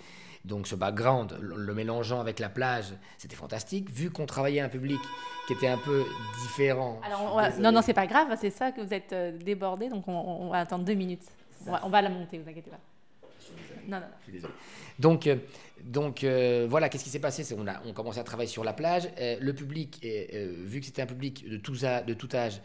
Donc 0.46 0.68
ce 0.68 0.76
background, 0.76 1.36
le, 1.40 1.74
mélangeant 1.74 2.20
avec 2.20 2.38
la 2.38 2.48
plage, 2.48 2.94
c'était 3.18 3.34
fantastique. 3.34 3.90
Vu 3.90 4.10
qu'on 4.10 4.26
travaillait 4.26 4.60
un 4.60 4.68
public 4.68 5.00
qui 5.48 5.54
était 5.54 5.66
un 5.66 5.78
peu 5.78 6.04
différent. 6.42 7.00
Alors, 7.04 7.40
non, 7.58 7.72
non, 7.72 7.82
c'est 7.82 7.92
pas 7.92 8.06
grave, 8.06 8.28
c'est 8.40 8.50
ça 8.50 8.70
que 8.70 8.80
vous 8.80 8.94
êtes 8.94 9.12
euh, 9.12 9.36
débordé, 9.36 9.88
donc 9.88 10.06
on, 10.06 10.48
va 10.50 10.60
attendre 10.60 10.84
deux 10.84 10.94
minutes. 10.94 11.24
On 11.66 11.72
va, 11.72 11.80
on 11.84 11.88
va, 11.88 12.00
la 12.00 12.10
monter, 12.10 12.38
vous 12.38 12.48
inquiétez 12.48 12.70
pas. 12.70 12.78
Non, 13.88 14.00
non, 14.00 14.00
non. 14.00 14.06
Je 14.20 14.24
suis 14.24 14.32
désolé. 14.32 14.54
Donc, 14.98 15.26
euh, 15.26 15.36
donc 15.84 16.24
euh, 16.24 16.66
voilà, 16.68 16.88
qu'est-ce 16.88 17.04
qui 17.04 17.10
s'est 17.10 17.20
passé? 17.20 17.44
On 17.56 17.66
a 17.66 17.80
on 17.84 17.92
commençait 17.92 18.20
à 18.20 18.24
travailler 18.24 18.48
sur 18.48 18.64
la 18.64 18.72
plage. 18.72 19.08
Euh, 19.20 19.36
le 19.40 19.54
public, 19.54 20.00
vu 20.02 20.80
que 20.80 20.86
c'était 20.86 21.02
un 21.02 21.06
public 21.06 21.48
de, 21.48 21.56
tout 21.58 21.76
âge, 21.84 22.60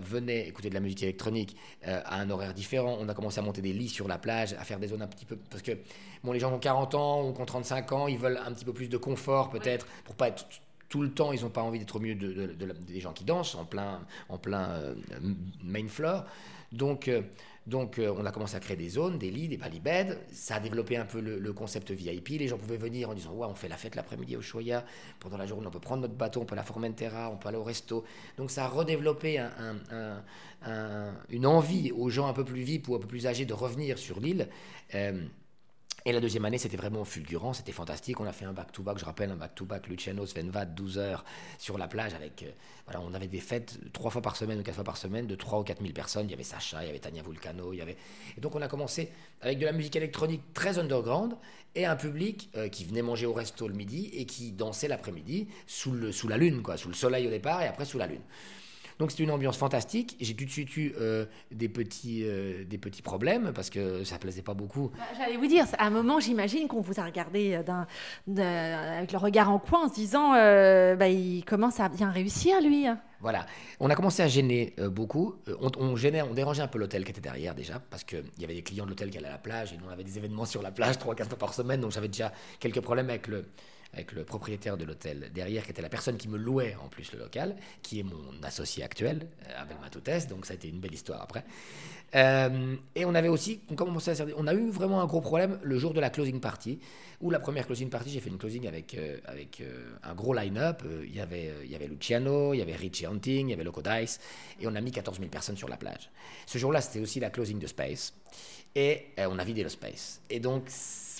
venait 0.00 0.48
écouter 0.48 0.68
de 0.68 0.74
la 0.74 0.80
musique 0.80 1.02
électronique 1.02 1.56
à 1.84 2.20
un 2.20 2.30
horaire 2.30 2.54
différent. 2.54 2.96
On 3.00 3.08
a 3.08 3.14
commencé 3.14 3.38
à 3.40 3.42
monter 3.42 3.62
des 3.62 3.72
lits 3.72 3.88
sur 3.88 4.08
la 4.08 4.18
plage, 4.18 4.54
à 4.54 4.64
faire 4.64 4.78
des 4.78 4.88
zones 4.88 5.02
un 5.02 5.08
petit 5.08 5.26
peu. 5.26 5.36
Parce 5.50 5.62
que 5.62 5.72
bon, 6.22 6.32
les 6.32 6.40
gens 6.40 6.52
ont 6.52 6.58
40 6.58 6.94
ans 6.94 7.22
ou 7.22 7.28
ont 7.28 7.44
35 7.44 7.92
ans, 7.92 8.06
ils 8.06 8.18
veulent 8.18 8.40
un 8.44 8.52
petit 8.52 8.64
peu 8.64 8.72
plus 8.72 8.88
de 8.88 8.96
confort 8.96 9.50
peut-être, 9.50 9.86
pour 10.04 10.14
pas 10.14 10.28
être 10.28 10.46
tout 10.88 11.02
le 11.02 11.10
temps, 11.10 11.32
ils 11.32 11.42
n'ont 11.42 11.50
pas 11.50 11.62
envie 11.62 11.80
d'être 11.80 11.96
au 11.96 11.98
milieu 11.98 12.14
de, 12.14 12.46
des 12.86 13.00
gens 13.00 13.12
qui 13.12 13.24
dansent 13.24 13.56
en 13.56 13.64
plein, 13.64 14.00
en 14.28 14.38
plein 14.38 14.94
main 15.64 15.88
floor. 15.88 16.24
Donc, 16.72 17.10
donc, 17.66 17.98
euh, 17.98 18.14
on 18.16 18.24
a 18.24 18.30
commencé 18.30 18.54
à 18.54 18.60
créer 18.60 18.76
des 18.76 18.88
zones, 18.88 19.18
des 19.18 19.30
lits, 19.30 19.48
des 19.48 19.56
balibèdes. 19.56 20.20
Ça 20.30 20.56
a 20.56 20.60
développé 20.60 20.96
un 20.96 21.04
peu 21.04 21.20
le, 21.20 21.52
concept 21.52 21.90
VIP. 21.90 22.28
Les 22.28 22.46
gens 22.46 22.58
pouvaient 22.58 22.76
venir 22.76 23.10
en 23.10 23.14
disant 23.14 23.32
Ouais, 23.32 23.46
on 23.48 23.54
fait 23.54 23.68
la 23.68 23.76
fête 23.76 23.96
l'après-midi 23.96 24.36
au 24.36 24.40
Choya. 24.40 24.84
Pendant 25.18 25.36
la 25.36 25.46
journée, 25.46 25.66
on 25.66 25.70
peut 25.70 25.80
prendre 25.80 26.02
notre 26.02 26.14
bateau, 26.14 26.40
on 26.40 26.44
peut 26.44 26.52
aller 26.52 26.60
à 26.60 26.64
Formentera, 26.64 27.28
on 27.30 27.36
peut 27.36 27.48
aller 27.48 27.58
au 27.58 27.64
resto. 27.64 28.04
Donc, 28.36 28.52
ça 28.52 28.66
a 28.66 28.68
redéveloppé 28.68 29.44
une 31.30 31.46
envie 31.46 31.90
aux 31.90 32.08
gens 32.08 32.28
un 32.28 32.32
peu 32.32 32.44
plus 32.44 32.62
vifs 32.62 32.88
ou 32.88 32.94
un 32.94 33.00
peu 33.00 33.08
plus 33.08 33.26
âgés 33.26 33.46
de 33.46 33.54
revenir 33.54 33.98
sur 33.98 34.20
l'île. 34.20 34.48
Euh, 34.94 35.26
et 36.06 36.12
la 36.12 36.20
deuxième 36.20 36.44
année, 36.44 36.56
c'était 36.56 36.76
vraiment 36.76 37.04
fulgurant, 37.04 37.52
c'était 37.52 37.72
fantastique. 37.72 38.20
On 38.20 38.26
a 38.26 38.32
fait 38.32 38.44
un 38.44 38.52
back-to-back, 38.52 38.96
je 38.96 39.04
rappelle, 39.04 39.32
un 39.32 39.34
back-to-back 39.34 39.88
Luciano 39.88 40.24
Svenvad, 40.24 40.72
12 40.72 40.98
heures 40.98 41.24
sur 41.58 41.78
la 41.78 41.88
plage. 41.88 42.14
avec 42.14 42.44
euh, 42.44 42.50
voilà, 42.86 43.00
On 43.04 43.12
avait 43.12 43.26
des 43.26 43.40
fêtes 43.40 43.76
trois 43.92 44.12
fois 44.12 44.22
par 44.22 44.36
semaine 44.36 44.60
ou 44.60 44.62
quatre 44.62 44.76
fois 44.76 44.84
par 44.84 44.98
semaine 44.98 45.26
de 45.26 45.34
3 45.34 45.58
ou 45.58 45.64
4 45.64 45.80
000 45.80 45.92
personnes. 45.92 46.28
Il 46.28 46.30
y 46.30 46.34
avait 46.34 46.44
Sacha, 46.44 46.84
il 46.84 46.86
y 46.86 46.90
avait 46.90 47.00
Tania 47.00 47.24
Vulcano. 47.24 47.72
Et 47.72 48.40
donc 48.40 48.54
on 48.54 48.62
a 48.62 48.68
commencé 48.68 49.10
avec 49.40 49.58
de 49.58 49.66
la 49.66 49.72
musique 49.72 49.96
électronique 49.96 50.42
très 50.54 50.78
underground 50.78 51.34
et 51.74 51.86
un 51.86 51.96
public 51.96 52.50
euh, 52.56 52.68
qui 52.68 52.84
venait 52.84 53.02
manger 53.02 53.26
au 53.26 53.32
resto 53.32 53.66
le 53.66 53.74
midi 53.74 54.08
et 54.12 54.26
qui 54.26 54.52
dansait 54.52 54.86
l'après-midi 54.86 55.48
sous, 55.66 56.12
sous 56.12 56.28
la 56.28 56.38
lune, 56.38 56.62
quoi, 56.62 56.76
sous 56.76 56.88
le 56.88 56.94
soleil 56.94 57.26
au 57.26 57.30
départ 57.30 57.62
et 57.62 57.66
après 57.66 57.84
sous 57.84 57.98
la 57.98 58.06
lune. 58.06 58.22
Donc 58.98 59.10
c'est 59.10 59.22
une 59.22 59.30
ambiance 59.30 59.56
fantastique. 59.58 60.16
J'ai 60.20 60.34
tout 60.34 60.44
de 60.44 60.50
suite 60.50 60.76
eu 60.76 60.94
euh, 61.00 61.26
des, 61.50 61.68
petits, 61.68 62.22
euh, 62.24 62.64
des 62.64 62.78
petits 62.78 63.02
problèmes 63.02 63.52
parce 63.54 63.68
que 63.70 64.04
ça 64.04 64.18
plaisait 64.18 64.42
pas 64.42 64.54
beaucoup. 64.54 64.90
Bah, 64.96 65.04
j'allais 65.18 65.36
vous 65.36 65.46
dire, 65.46 65.66
à 65.78 65.86
un 65.86 65.90
moment, 65.90 66.18
j'imagine 66.18 66.66
qu'on 66.66 66.80
vous 66.80 66.98
a 66.98 67.04
regardé 67.04 67.54
euh, 67.54 68.98
avec 68.98 69.12
le 69.12 69.18
regard 69.18 69.50
en 69.50 69.58
coin 69.58 69.86
en 69.86 69.88
se 69.88 69.94
disant 69.94 70.32
bah, 70.32 71.08
il 71.08 71.44
commence 71.44 71.80
à 71.80 71.88
bien 71.88 72.10
réussir 72.10 72.60
lui. 72.60 72.86
Voilà, 73.20 73.46
on 73.80 73.88
a 73.88 73.94
commencé 73.94 74.22
à 74.22 74.28
gêner 74.28 74.74
beaucoup. 74.90 75.36
On, 75.78 75.96
gênait, 75.96 76.22
on 76.22 76.34
dérangeait 76.34 76.62
un 76.62 76.68
peu 76.68 76.78
l'hôtel 76.78 77.04
qui 77.04 77.10
était 77.10 77.20
derrière 77.20 77.54
déjà, 77.54 77.80
parce 77.90 78.04
qu'il 78.04 78.24
y 78.38 78.44
avait 78.44 78.54
des 78.54 78.62
clients 78.62 78.84
de 78.84 78.90
l'hôtel 78.90 79.10
qui 79.10 79.18
allaient 79.18 79.28
à 79.28 79.32
la 79.32 79.38
plage 79.38 79.72
et 79.72 79.76
nous 79.78 79.84
on 79.88 79.90
avait 79.90 80.04
des 80.04 80.18
événements 80.18 80.44
sur 80.44 80.62
la 80.62 80.70
plage 80.70 80.98
trois, 80.98 81.14
quatre 81.14 81.30
fois 81.30 81.38
par 81.38 81.54
semaine, 81.54 81.80
donc 81.80 81.92
j'avais 81.92 82.08
déjà 82.08 82.32
quelques 82.60 82.80
problèmes 82.80 83.08
avec 83.08 83.26
le, 83.26 83.46
avec 83.92 84.12
le 84.12 84.24
propriétaire 84.24 84.76
de 84.76 84.84
l'hôtel 84.84 85.30
derrière, 85.34 85.64
qui 85.64 85.70
était 85.70 85.82
la 85.82 85.88
personne 85.88 86.16
qui 86.16 86.28
me 86.28 86.36
louait 86.36 86.76
en 86.82 86.88
plus 86.88 87.12
le 87.12 87.18
local, 87.18 87.56
qui 87.82 88.00
est 88.00 88.02
mon 88.02 88.42
associé 88.42 88.84
actuel, 88.84 89.28
euh, 89.48 89.62
Abel 89.62 89.76
Matoutes, 89.80 90.28
donc 90.28 90.46
ça 90.46 90.52
a 90.52 90.56
été 90.56 90.68
une 90.68 90.80
belle 90.80 90.94
histoire 90.94 91.22
après. 91.22 91.44
Euh, 92.14 92.76
et 92.94 93.04
on 93.04 93.14
avait 93.14 93.28
aussi, 93.28 93.60
on, 93.70 93.74
commençait 93.74 94.20
à, 94.20 94.26
on 94.36 94.46
a 94.46 94.54
eu 94.54 94.70
vraiment 94.70 95.00
un 95.00 95.06
gros 95.06 95.20
problème 95.20 95.58
le 95.62 95.78
jour 95.78 95.92
de 95.92 96.00
la 96.00 96.10
closing 96.10 96.40
party, 96.40 96.78
où 97.20 97.30
la 97.30 97.40
première 97.40 97.66
closing 97.66 97.88
party, 97.88 98.10
j'ai 98.10 98.20
fait 98.20 98.30
une 98.30 98.38
closing 98.38 98.66
avec, 98.68 98.94
euh, 98.94 99.18
avec 99.24 99.62
un 100.02 100.14
gros 100.14 100.34
line-up. 100.34 100.82
Il 101.04 101.14
y 101.14 101.20
avait, 101.20 101.52
il 101.64 101.70
y 101.70 101.74
avait 101.74 101.88
Luciano, 101.88 102.54
il 102.54 102.58
y 102.58 102.62
avait 102.62 102.76
Richie 102.76 103.06
Hunting, 103.06 103.48
il 103.48 103.50
y 103.50 103.54
avait 103.54 103.64
Loco 103.64 103.82
Dice, 103.82 104.20
et 104.60 104.66
on 104.66 104.74
a 104.74 104.80
mis 104.80 104.92
14 104.92 105.18
000 105.18 105.30
personnes 105.30 105.56
sur 105.56 105.68
la 105.68 105.76
plage. 105.76 106.10
Ce 106.46 106.58
jour-là, 106.58 106.80
c'était 106.80 107.00
aussi 107.00 107.20
la 107.20 107.30
closing 107.30 107.58
de 107.58 107.66
Space, 107.66 108.12
et 108.74 109.06
on 109.18 109.38
a 109.38 109.44
vidé 109.44 109.62
le 109.62 109.68
Space. 109.68 110.20
Et 110.28 110.38
donc, 110.40 110.68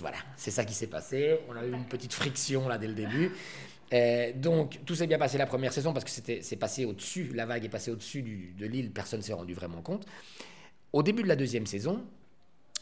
voilà, 0.01 0.19
c'est 0.37 0.51
ça 0.51 0.65
qui 0.65 0.75
s'est 0.75 0.89
passé. 0.89 1.39
On 1.49 1.57
a 1.57 1.65
eu 1.65 1.73
une 1.73 1.87
petite 1.87 2.13
friction 2.13 2.69
là 2.69 2.79
dès 2.79 2.89
le 2.89 2.95
début. 2.95 3.33
Euh, 3.93 4.33
donc 4.35 4.81
tout 4.85 4.95
s'est 4.95 5.07
bien 5.07 5.19
passé 5.19 5.39
la 5.39 5.47
première 5.47 5.73
saison 5.73 5.93
parce 5.93 6.05
que 6.05 6.11
c'était 6.11 6.41
c'est 6.43 6.57
passé 6.57 6.85
au-dessus, 6.85 7.31
la 7.35 7.47
vague 7.47 7.65
est 7.65 7.69
passée 7.69 7.93
au-dessus 7.93 8.21
de 8.23 8.67
l'île, 8.67 8.91
personne 8.91 9.23
s'est 9.23 9.33
rendu 9.33 9.55
vraiment 9.55 9.81
compte. 9.81 10.07
Au 10.93 11.03
début 11.03 11.23
de 11.23 11.29
la 11.29 11.37
deuxième 11.37 11.67
saison, 11.67 12.03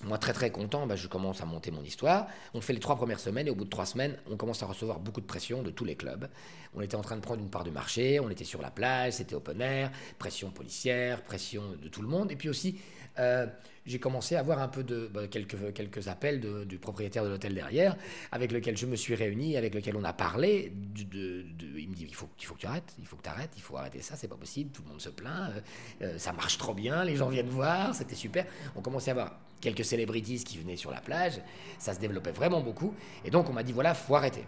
moi 0.03 0.19
très 0.19 0.33
très 0.33 0.50
content, 0.50 0.87
bah, 0.87 0.97
je 0.97 1.07
commence 1.07 1.43
à 1.43 1.45
monter 1.45 1.71
mon 1.71 1.83
histoire. 1.83 2.26
On 2.55 2.61
fait 2.61 2.73
les 2.73 2.81
trois 2.81 2.97
premières 2.97 3.21
semaines 3.21 3.47
et 3.47 3.50
au 3.50 3.55
bout 3.55 3.64
de 3.64 3.71
trois 3.71 3.87
semaines, 3.87 4.17
on 4.31 4.37
commence 4.37 4.62
à 4.62 4.67
recevoir 4.67 4.99
beaucoup 4.99 5.21
de 5.21 5.26
pression 5.26 5.62
de 5.62 5.71
tous 5.71 5.85
les 5.85 5.95
clubs. 5.95 6.29
On 6.75 6.81
était 6.81 6.97
en 6.97 7.03
train 7.03 7.17
de 7.17 7.21
prendre 7.21 7.41
une 7.41 7.50
part 7.50 7.64
du 7.64 7.71
marché, 7.71 8.19
on 8.19 8.31
était 8.31 8.45
sur 8.45 8.62
la 8.62 8.71
plage, 8.71 9.14
c'était 9.14 9.35
open 9.35 9.61
air, 9.61 9.93
pression 10.19 10.50
policière, 10.50 11.23
pression 11.23 11.62
de 11.83 11.88
tout 11.88 12.03
le 12.03 12.09
monde 12.09 12.33
et 12.33 12.37
puis 12.37 12.49
aussi 12.49 12.79
euh, 13.18 13.47
j'ai 13.87 13.99
commencé 13.99 14.35
à 14.35 14.40
avoir 14.40 14.61
un 14.61 14.68
peu 14.68 14.83
de 14.83 15.11
bah, 15.12 15.26
quelques, 15.28 15.75
quelques 15.75 16.09
appels 16.09 16.40
du 16.66 16.78
propriétaire 16.78 17.23
de 17.23 17.28
l'hôtel 17.28 17.54
derrière, 17.54 17.97
avec 18.33 18.50
lequel 18.50 18.76
je 18.76 18.87
me 18.87 18.97
suis 18.97 19.14
réuni, 19.14 19.56
avec 19.56 19.75
lequel 19.75 19.97
on 19.97 20.04
a 20.04 20.12
parlé. 20.12 20.73
Il 20.97 21.88
me 21.88 21.94
dit 21.94 22.06
il 22.09 22.14
faut, 22.14 22.26
que 22.26 22.59
tu 22.59 22.66
arrêtes, 22.66 22.94
il 22.99 23.06
faut 23.06 23.16
que 23.16 23.23
tu 23.23 23.28
arrêtes, 23.28 23.50
il 23.56 23.62
faut 23.62 23.76
arrêter 23.76 24.00
ça, 24.00 24.16
c'est 24.16 24.28
pas 24.28 24.37
possible, 24.37 24.71
tout 24.71 24.83
le 24.85 24.88
monde 24.88 25.00
se 25.00 25.11
plaint, 25.11 25.50
euh, 25.50 25.61
euh, 26.02 26.18
ça 26.18 26.33
marche 26.33 26.56
trop 26.56 26.75
bien, 26.75 27.04
les 27.04 27.16
gens 27.16 27.28
viennent 27.28 27.49
voir, 27.49 27.94
c'était 27.94 28.14
super. 28.14 28.47
On 28.75 28.80
commençait 28.80 29.11
à 29.11 29.12
avoir 29.12 29.38
quelques 29.61 29.85
célébrities 29.85 30.42
qui 30.44 30.59
venaient 30.59 30.76
sur 30.76 30.90
la 30.90 31.00
plage, 31.00 31.40
ça 31.78 31.92
se 31.92 32.00
développait 32.00 32.33
vraiment 32.33 32.62
beaucoup, 32.62 32.94
et 33.25 33.30
donc 33.30 33.50
on 33.50 33.52
m'a 33.52 33.62
dit 33.62 33.73
voilà, 33.73 33.92
faut 33.94 34.16
arrêter. 34.16 34.44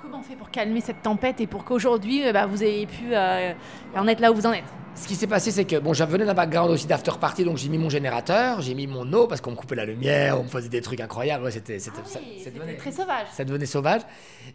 Comment 0.00 0.20
on 0.20 0.22
fait 0.22 0.36
pour 0.36 0.50
calmer 0.50 0.82
cette 0.82 1.02
tempête 1.02 1.40
et 1.40 1.46
pour 1.46 1.64
qu'aujourd'hui 1.64 2.30
bah, 2.30 2.44
vous 2.44 2.62
ayez 2.62 2.86
pu 2.86 3.16
en 3.16 4.06
être 4.06 4.20
là 4.20 4.32
où 4.32 4.34
vous 4.34 4.46
en 4.46 4.52
êtes? 4.52 4.83
Ce 4.96 5.08
qui 5.08 5.16
s'est 5.16 5.26
passé, 5.26 5.50
c'est 5.50 5.64
que 5.64 5.76
bon, 5.76 5.92
venais 5.92 6.24
d'un 6.24 6.34
background 6.34 6.70
aussi 6.70 6.86
d'after 6.86 7.12
party, 7.20 7.44
donc 7.44 7.56
j'ai 7.56 7.68
mis 7.68 7.78
mon 7.78 7.88
générateur, 7.88 8.60
j'ai 8.62 8.74
mis 8.74 8.86
mon 8.86 9.10
eau 9.12 9.26
parce 9.26 9.40
qu'on 9.40 9.50
me 9.50 9.56
coupait 9.56 9.74
la 9.74 9.84
lumière, 9.84 10.38
on 10.38 10.44
me 10.44 10.48
faisait 10.48 10.68
des 10.68 10.80
trucs 10.80 11.00
incroyables. 11.00 11.50
c'était, 11.50 11.78
c'était, 11.78 11.98
ah 12.04 12.74
très 12.78 12.92
sauvage. 12.92 13.26
Ça 13.32 13.44
devenait 13.44 13.66
sauvage. 13.66 14.02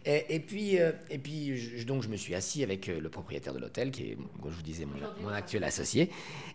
Et, 0.04 0.40
puis, 0.40 0.78
euh, 0.78 0.92
et 1.10 1.18
puis 1.18 1.56
je, 1.56 1.84
donc 1.84 2.02
je 2.02 2.08
me 2.08 2.16
suis 2.16 2.34
assis 2.34 2.62
avec 2.62 2.88
euh, 2.88 3.00
le 3.00 3.08
propriétaire 3.10 3.52
de 3.52 3.58
l'hôtel, 3.58 3.90
qui 3.90 4.12
est, 4.12 4.16
comme 4.40 4.50
je 4.50 4.56
vous 4.56 4.62
disais, 4.62 4.86
mon, 5.22 5.28
actuel 5.28 5.64
associé. 5.64 6.10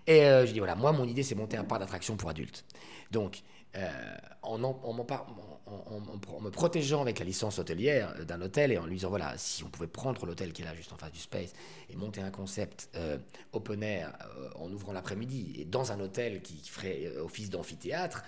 Et 0.07 0.23
euh, 0.23 0.45
je 0.45 0.51
dis 0.51 0.59
voilà, 0.59 0.75
moi, 0.75 0.91
mon 0.91 1.05
idée, 1.05 1.23
c'est 1.23 1.35
monter 1.35 1.57
un 1.57 1.63
parc 1.63 1.81
d'attractions 1.81 2.15
pour 2.15 2.29
adultes. 2.29 2.65
Donc, 3.11 3.41
en, 4.41 4.63
en, 4.63 5.54
en, 5.67 5.97
en, 5.97 6.41
me 6.41 6.49
protégeant 6.49 7.01
avec 7.01 7.19
la 7.19 7.25
licence 7.25 7.57
hôtelière 7.59 8.13
d'un 8.25 8.41
hôtel 8.41 8.71
et 8.71 8.77
en 8.77 8.85
lui 8.85 8.95
disant 8.95 9.09
voilà, 9.09 9.33
si 9.37 9.63
on 9.63 9.69
pouvait 9.69 9.87
prendre 9.87 10.25
l'hôtel 10.25 10.53
qui 10.53 10.61
est 10.61 10.65
là 10.65 10.75
juste 10.75 10.93
en 10.93 10.97
face 10.97 11.11
du 11.11 11.19
Space 11.19 11.53
et 11.89 11.95
monter 11.95 12.21
un 12.21 12.29
concept 12.29 12.89
euh, 12.95 13.17
open 13.51 13.81
air 13.81 14.13
euh, 14.37 14.49
en 14.55 14.71
ouvrant 14.71 14.93
l'après-midi 14.93 15.55
et 15.57 15.65
dans 15.65 15.91
un 15.91 15.99
hôtel 15.99 16.41
qui, 16.41 16.61
ferait 16.69 17.05
euh, 17.05 17.23
office 17.23 17.49
d'amphithéâtre, 17.49 18.23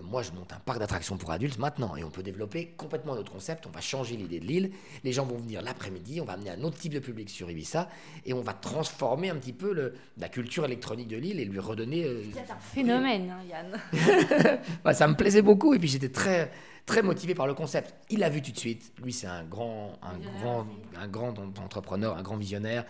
moi 0.00 0.22
je 0.22 0.32
monte 0.32 0.52
un 0.52 0.58
parc 0.58 0.78
d'attractions 0.78 1.16
pour 1.16 1.30
adultes 1.30 1.58
maintenant 1.58 1.96
et 1.96 2.04
on 2.04 2.10
peut 2.10 2.22
développer 2.22 2.68
complètement 2.76 3.14
notre 3.14 3.32
concept. 3.32 3.66
On 3.66 3.70
va 3.70 3.80
changer 3.80 4.16
l'idée 4.16 4.40
de 4.40 4.46
l'île. 4.46 4.72
Les 5.04 5.12
gens 5.12 5.24
vont 5.24 5.36
venir 5.36 5.62
l'après-midi, 5.62 6.20
on 6.20 6.24
va 6.24 6.34
amener 6.34 6.50
un 6.50 6.62
autre 6.62 6.78
type 6.78 6.92
de 6.92 6.98
public 6.98 7.30
sur 7.30 7.50
Ibiza 7.50 7.88
et 8.26 8.34
on 8.34 8.42
va 8.42 8.52
transformer 8.52 9.30
un 9.30 9.36
petit 9.36 9.52
peu 9.52 9.72
le, 9.72 9.94
la 10.18 10.28
culture 10.28 10.64
électronique 10.64 11.08
de 11.08 11.16
l'île 11.16 11.40
et 11.40 11.44
lui 11.44 11.58
redonner. 11.58 12.06
C'est 12.34 12.50
un 12.50 12.58
phénomène, 12.58 13.30
hein, 13.30 13.42
Yann. 13.48 14.92
ça 14.94 15.08
me 15.08 15.14
plaisait 15.14 15.42
beaucoup 15.42 15.74
et 15.74 15.78
puis 15.78 15.88
j'étais 15.88 16.10
très 16.10 16.50
très 16.86 17.02
motivé 17.02 17.34
par 17.34 17.46
le 17.46 17.54
concept. 17.54 17.94
Il 18.10 18.20
l'a 18.20 18.28
vu 18.28 18.42
tout 18.42 18.52
de 18.52 18.58
suite. 18.58 18.92
Lui, 19.02 19.12
c'est 19.12 19.26
un 19.26 19.44
grand, 19.44 19.98
un 20.02 20.18
grand, 20.18 20.66
un 20.98 21.08
grand 21.08 21.34
entrepreneur, 21.58 22.16
un 22.16 22.22
grand 22.22 22.36
visionnaire. 22.36 22.84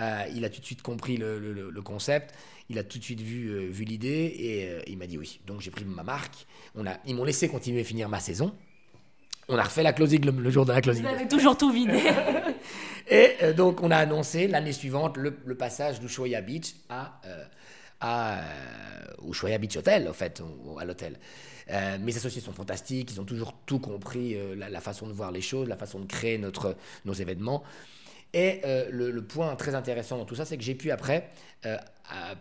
Euh, 0.00 0.22
il 0.34 0.44
a 0.44 0.48
tout 0.48 0.60
de 0.60 0.64
suite 0.64 0.82
compris 0.82 1.16
le, 1.16 1.72
concept. 1.84 2.34
Il 2.68 2.78
a 2.78 2.84
tout 2.84 2.98
de 2.98 3.04
suite 3.04 3.20
vu, 3.20 3.48
euh, 3.48 3.68
vu 3.70 3.84
l'idée 3.84 4.34
et 4.38 4.68
euh, 4.68 4.80
il 4.86 4.96
m'a 4.96 5.06
dit 5.06 5.18
oui. 5.18 5.40
Donc 5.46 5.60
j'ai 5.60 5.70
pris 5.70 5.84
ma 5.84 6.02
marque. 6.02 6.46
On 6.74 6.86
a, 6.86 6.96
ils 7.06 7.14
m'ont 7.14 7.24
laissé 7.24 7.48
continuer 7.48 7.80
à 7.80 7.84
finir 7.84 8.08
ma 8.08 8.20
saison. 8.20 8.54
On 9.48 9.58
a 9.58 9.62
refait 9.62 9.82
la 9.82 9.92
closing 9.92 10.24
le, 10.24 10.50
jour 10.50 10.64
de 10.64 10.72
la 10.72 10.80
closing. 10.80 11.02
Vous 11.02 11.10
avez 11.10 11.28
toujours 11.28 11.58
tout 11.58 11.70
vidé. 11.70 12.00
et 13.10 13.52
donc 13.54 13.82
on 13.82 13.90
a 13.90 13.96
annoncé 13.96 14.46
l'année 14.46 14.72
suivante 14.72 15.16
le, 15.16 15.32
passage 15.56 16.00
d'Ushuaia 16.00 16.40
Beach 16.40 16.74
à, 16.88 17.20
à 18.02 18.40
Ushuaia 19.26 19.58
Beach 19.58 19.76
Hotel, 19.76 20.08
en 20.08 20.12
fait, 20.12 20.42
à 20.78 20.84
l'hôtel. 20.84 21.18
Euh, 21.70 21.98
mes 21.98 22.16
associés 22.16 22.40
sont 22.40 22.52
fantastiques, 22.52 23.12
ils 23.12 23.20
ont 23.20 23.24
toujours 23.24 23.54
tout 23.66 23.78
compris, 23.78 24.34
euh, 24.34 24.54
la, 24.54 24.80
façon 24.80 25.06
de 25.06 25.12
voir 25.12 25.30
les 25.30 25.40
choses, 25.40 25.68
la 25.68 25.76
façon 25.76 26.00
de 26.00 26.06
créer 26.06 26.36
notre, 26.38 26.76
nos 27.04 27.12
événements. 27.12 27.62
Et 28.34 28.60
euh, 28.64 28.88
le, 28.90 29.22
point 29.22 29.54
très 29.56 29.74
intéressant 29.74 30.16
dans 30.16 30.24
tout 30.24 30.34
ça, 30.34 30.44
c'est 30.44 30.56
que 30.56 30.64
j'ai 30.64 30.74
pu 30.74 30.90
après 30.90 31.30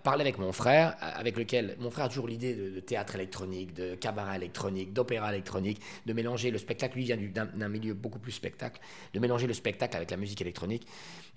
parler 0.03 0.22
avec 0.22 0.39
mon 0.39 0.51
frère, 0.51 0.96
avec 1.00 1.38
lequel 1.38 1.75
mon 1.80 1.91
frère 1.91 2.06
a 2.06 2.10
toujours 2.10 2.27
l'idée 2.27 2.56
de, 2.56 2.80
théâtre 2.80 3.13
électronique, 3.13 3.75
de 3.75 3.94
cabaret 3.94 4.36
électronique, 4.36 4.94
d'opéra 4.94 5.32
électronique, 5.32 5.80
de 6.08 6.13
mélanger 6.13 6.50
le 6.50 6.58
spectacle. 6.58 6.98
Lui 6.98 7.03
vient 7.03 7.18
d'un 7.18 7.70
milieu 7.70 7.94
beaucoup 7.94 8.18
plus 8.18 8.32
spectacle, 8.32 8.82
de 9.13 9.20
mélanger 9.20 9.46
le 9.46 9.53
spectacle 9.53 9.96
avec 9.96 10.10
la 10.10 10.18
musique 10.18 10.41
électronique. 10.41 10.88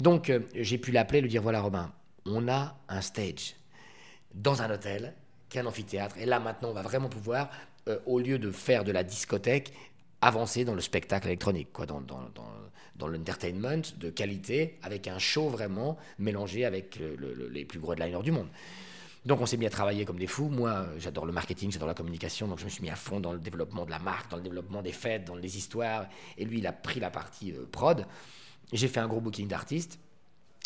Donc 0.01 0.33
j'ai 0.55 0.79
pu 0.79 0.93
l'appeler, 0.93 1.21
lui 1.21 1.29
dire 1.29 1.43
voilà 1.43 1.61
Robin, 1.61 1.93
on 2.25 2.49
a 2.49 2.75
un 2.89 3.03
stage 3.03 3.55
dans 4.35 4.63
un 4.63 4.71
hôtel, 4.71 5.15
qui 5.49 5.59
est 5.59 5.61
un 5.61 5.67
amphithéâtre, 5.67 6.17
et 6.19 6.27
là 6.27 6.41
maintenant 6.41 6.71
on 6.71 6.75
va 6.75 6.83
vraiment 6.83 7.09
pouvoir 7.09 7.49
euh, 7.89 7.99
au 8.07 8.19
lieu 8.19 8.39
de 8.39 8.51
faire 8.51 8.85
de 8.85 8.93
la 8.93 9.05
discothèque, 9.05 9.73
avancer 10.21 10.65
dans 10.65 10.75
le 10.75 10.81
spectacle 10.81 11.27
électronique, 11.27 11.69
quoi, 11.73 11.87
dans, 11.87 12.01
dans, 12.01 12.23
dans, 12.35 12.51
dans 12.97 13.09
l'entertainment 13.09 13.83
de 13.97 14.11
qualité, 14.11 14.79
avec 14.83 15.07
un 15.07 15.19
show 15.19 15.49
vraiment 15.49 15.99
mélangé 16.19 16.65
avec 16.65 16.99
les 17.51 17.65
plus 17.65 17.79
gros 17.79 17.93
headliners 17.93 18.23
du 18.23 18.33
monde. 18.33 18.49
Donc 19.25 19.41
on 19.41 19.47
s'est 19.47 19.57
mis 19.57 19.67
à 19.67 19.71
travailler 19.71 20.05
comme 20.05 20.19
des 20.19 20.27
fous. 20.27 20.49
Moi, 20.49 20.87
j'adore 20.99 21.25
le 21.25 21.33
marketing, 21.33 21.73
j'adore 21.73 21.89
la 21.89 21.95
communication, 21.95 22.47
donc 22.47 22.59
je 22.59 22.65
me 22.65 22.71
suis 22.71 22.83
mis 22.83 22.91
à 22.91 22.97
fond 22.97 23.21
dans 23.21 23.33
le 23.33 23.39
développement 23.39 23.87
de 23.87 23.91
la 23.91 23.99
marque, 23.99 24.31
dans 24.31 24.37
le 24.37 24.43
développement 24.43 24.83
des 24.83 24.93
fêtes, 24.93 25.25
dans 25.25 25.35
les 25.35 25.57
histoires. 25.57 26.07
Et 26.37 26.45
lui, 26.45 26.59
il 26.59 26.67
a 26.67 26.73
pris 26.73 27.01
la 27.01 27.11
partie 27.11 27.53
euh, 27.53 27.65
prod. 27.71 28.07
J'ai 28.73 28.89
fait 28.89 29.01
un 29.01 29.09
gros 29.09 29.21
booking 29.21 29.49
d'artistes. 29.49 29.99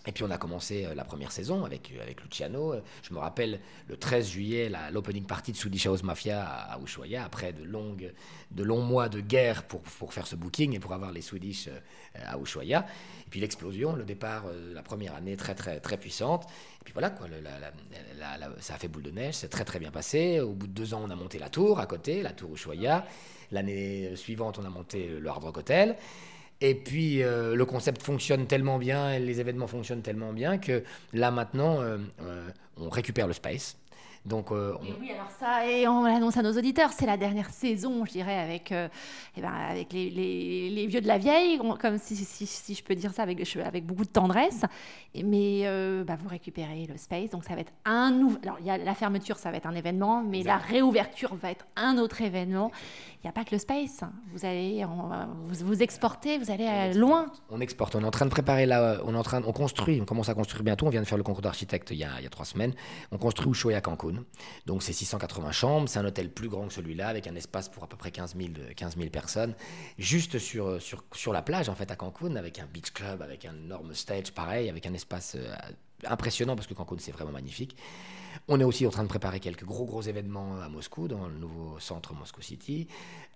Et 0.09 0.13
puis 0.13 0.25
on 0.25 0.31
a 0.31 0.39
commencé 0.39 0.87
euh, 0.87 0.95
la 0.95 1.05
première 1.05 1.31
saison 1.31 1.67
avec, 1.67 1.93
euh, 1.93 2.03
avec 2.03 2.23
Luciano. 2.23 2.75
Je 3.03 3.13
me 3.13 3.19
rappelle 3.19 3.61
le 3.89 3.97
13 3.99 4.27
juillet, 4.27 4.73
l'opening 4.91 5.27
party 5.27 5.53
de 5.53 5.57
Swedish 5.59 5.87
House 5.87 6.03
Mafia 6.03 6.43
à, 6.43 6.81
Ushuaia, 6.81 7.23
après 7.23 7.53
de, 7.53 7.63
longues, 7.63 8.15
de 8.51 8.63
longs 8.63 8.81
mois 8.81 9.11
de 9.11 9.21
guerre 9.21 9.65
pour, 9.65 9.83
pour 9.83 10.15
faire 10.15 10.27
ce 10.27 10.35
booking 10.35 10.75
et 10.75 10.81
pour 10.81 10.95
avoir 10.95 11.13
les 11.13 11.21
Swedish 11.21 11.69
euh, 11.69 11.79
à 12.25 12.39
Ushuaia. 12.39 12.87
Et 13.27 13.31
puis 13.31 13.39
l'explosion, 13.39 13.95
le 13.95 14.07
départ, 14.07 14.45
la 14.73 14.83
première 14.83 15.15
année 15.15 15.37
très 15.37 15.55
très 15.55 15.79
très 15.79 15.99
puissante. 15.99 16.45
Et 16.81 16.85
puis 16.85 16.95
voilà, 16.95 17.11
quoi, 17.11 17.27
ça 18.61 18.75
a 18.75 18.79
fait 18.79 18.89
boule 18.89 19.03
de 19.03 19.11
neige, 19.11 19.35
c'est 19.35 19.49
très 19.49 19.67
très 19.67 19.79
bien 19.79 19.91
passé. 19.91 20.41
Au 20.41 20.55
bout 20.55 20.69
de 20.69 20.73
deux 20.73 20.95
ans, 20.95 21.03
on 21.05 21.11
a 21.11 21.17
monté 21.17 21.39
la 21.39 21.51
tour 21.51 21.81
à 21.81 21.85
côté, 21.87 22.23
la 22.23 22.33
tour 22.33 22.55
Ushuaia. 22.55 23.07
L'année 23.53 24.17
suivante, 24.17 24.59
on 24.59 24.65
a 24.65 24.71
monté 24.71 25.09
le 25.09 25.29
Hard 25.29 25.45
Rock 25.45 25.59
Hotel. 25.59 25.97
Et 26.61 26.75
puis 26.75 27.23
euh, 27.23 27.55
le 27.55 27.65
concept 27.65 28.03
fonctionne 28.03 28.47
tellement 28.47 28.79
bien, 28.79 29.13
et 29.13 29.21
les 29.21 29.41
événements 29.41 29.69
fonctionnent 29.69 30.03
tellement 30.03 30.33
bien 30.33 30.59
que 30.59 30.83
là 31.13 31.31
maintenant, 31.31 31.81
euh, 31.81 31.99
euh, 32.23 32.49
on 32.77 32.89
récupère 32.89 33.27
le 33.27 33.33
space. 33.33 33.77
Donc, 34.29 34.51
oui, 34.51 35.11
alors 35.13 35.31
ça, 35.39 35.67
et 35.67 35.89
on 35.89 36.05
l'annonce 36.05 36.37
à 36.37 36.43
nos 36.43 36.53
auditeurs, 36.53 36.91
c'est 36.93 37.07
la 37.07 37.17
dernière 37.17 37.51
saison, 37.51 38.05
je 38.05 38.13
dirais, 38.13 38.39
avec, 38.39 38.73
eh 38.73 39.41
ben, 39.41 39.53
avec 39.53 39.93
les, 39.93 40.11
les, 40.11 40.87
vieux 40.87 41.01
de 41.01 41.07
la 41.07 41.19
vieille, 41.19 41.61
comme 41.81 41.99
si, 41.99 42.15
si, 42.17 42.47
si, 42.47 42.75
je 42.75 42.83
peux 42.85 42.95
dire 42.95 43.13
ça 43.13 43.23
avec, 43.23 43.57
avec 43.65 43.87
beaucoup 43.87 44.05
de 44.05 44.11
tendresse. 44.11 44.63
Mais 45.15 45.65
bah, 46.07 46.17
vous 46.21 46.29
récupérez 46.29 46.87
le 46.87 46.97
space, 46.97 47.31
donc 47.31 47.45
ça 47.45 47.55
va 47.55 47.61
être 47.61 47.73
un 47.85 48.11
nouveau. 48.11 48.39
Alors, 48.43 48.57
il 48.61 48.67
y 48.67 48.71
a 48.71 48.79
la 48.79 48.95
fermeture, 48.95 49.39
ça 49.39 49.51
va 49.51 49.57
être 49.57 49.67
un 49.67 49.75
événement, 49.75 50.23
mais 50.23 50.43
la 50.43 50.57
réouverture 50.59 51.35
va 51.35 51.51
être 51.51 51.67
un 51.77 51.99
autre 51.99 52.21
événement 52.21 52.71
il 53.19 53.27
n'y 53.27 53.31
a 53.31 53.33
pas 53.33 53.45
que 53.45 53.51
le 53.53 53.59
space. 53.59 54.01
Vous 54.33 54.45
allez 54.45 54.85
vous, 54.85 55.67
vous 55.67 55.83
exportez, 55.83 56.39
vous 56.39 56.51
allez 56.53 56.95
loin. 56.95 57.33
On 57.51 57.61
exporte. 57.61 57.97
On 57.97 58.03
est 58.03 58.07
en 58.07 58.13
train 58.13 58.27
de 58.27 58.31
préparer 58.31 58.65
là. 58.65 58.99
On 59.05 59.15
est 59.15 59.19
en 59.19 59.23
train, 59.23 59.43
on 59.45 59.53
construit. 59.53 60.01
On 60.01 60.05
commence 60.05 60.29
à 60.29 60.35
construire 60.35 60.63
bientôt. 60.63 60.87
On 60.87 60.91
vient 60.91 61.03
de 61.03 61.07
faire 61.07 61.19
le 61.19 61.25
concours 61.25 61.43
d'architecte 61.43 61.91
il, 61.91 61.99
y 61.99 62.05
a 62.05 62.31
trois 62.31 62.45
semaines. 62.45 62.75
On 63.11 63.19
construit 63.19 63.51
Ushuaia 63.51 63.81
Cancun. 63.81 64.18
Donc 64.67 64.83
c'est 64.83 64.93
680 64.93 65.53
chambres. 65.53 65.89
C'est 65.89 65.99
un 65.99 66.05
hôtel 66.05 66.31
plus 66.31 66.49
grand 66.49 66.69
que 66.69 66.75
celui-là, 66.75 67.09
avec 67.09 67.27
un 67.27 67.35
espace 67.35 67.69
pour 67.69 67.85
à 67.85 67.87
peu 67.89 67.97
près 67.97 68.11
15 68.11 68.37
000, 68.37 68.51
15 68.77 68.97
000 68.97 69.11
personnes, 69.11 69.55
juste 69.99 70.39
sur, 70.39 70.81
sur, 70.81 71.05
sur 71.13 71.33
la 71.33 71.43
plage 71.43 71.69
en 71.69 71.75
fait 71.75 71.91
à 71.91 71.97
Cancun, 71.97 72.37
avec 72.37 72.59
un 72.59 72.67
beach 72.67 72.91
club, 72.93 73.23
avec 73.23 73.45
un 73.45 73.55
énorme 73.55 73.95
stage 73.95 74.33
pareil, 74.33 74.69
avec 74.69 74.87
un 74.87 74.95
espace 74.95 75.37
euh, 75.37 75.55
impressionnant 76.07 76.57
parce 76.57 76.67
que 76.67 76.75
Cancun, 76.75 76.97
c'est 76.99 77.13
vraiment 77.13 77.33
magnifique. 77.33 77.77
On 78.47 78.61
est 78.61 78.65
aussi 78.65 78.87
en 78.87 78.91
train 78.91 79.03
de 79.03 79.09
préparer 79.09 79.41
quelques 79.41 79.65
gros 79.65 79.85
gros 79.85 80.03
événements 80.03 80.61
à 80.61 80.69
Moscou, 80.69 81.09
dans 81.09 81.27
le 81.27 81.35
nouveau 81.35 81.79
centre 81.81 82.15
Moscou 82.15 82.41
City. 82.41 82.87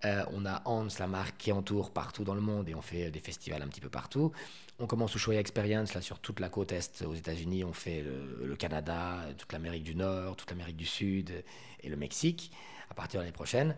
Euh, 0.05 0.23
on 0.33 0.45
a 0.45 0.61
Hans, 0.65 0.87
la 0.99 1.07
marque 1.07 1.37
qui 1.37 1.51
entoure 1.51 1.91
partout 1.91 2.23
dans 2.23 2.35
le 2.35 2.41
monde 2.41 2.69
et 2.69 2.75
on 2.75 2.81
fait 2.81 3.11
des 3.11 3.19
festivals 3.19 3.61
un 3.61 3.67
petit 3.67 3.81
peu 3.81 3.89
partout. 3.89 4.31
On 4.79 4.87
commence 4.87 5.13
Ushuaïa 5.13 5.39
Experience 5.39 5.93
là 5.93 6.01
sur 6.01 6.19
toute 6.19 6.39
la 6.39 6.49
côte 6.49 6.71
est 6.71 7.03
aux 7.03 7.13
États-Unis. 7.13 7.63
On 7.63 7.73
fait 7.73 8.03
le, 8.03 8.55
Canada, 8.55 9.19
toute 9.37 9.53
l'Amérique 9.53 9.83
du 9.83 9.95
Nord, 9.95 10.35
toute 10.35 10.49
l'Amérique 10.49 10.77
du 10.77 10.85
Sud 10.85 11.43
et 11.81 11.89
le 11.89 11.95
Mexique 11.95 12.51
à 12.89 12.93
partir 12.93 13.19
de 13.19 13.23
l'année 13.23 13.33
prochaine. 13.33 13.75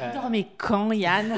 Euh... 0.00 0.10
mais 0.30 0.46
quand, 0.58 0.90
Yann? 0.92 1.32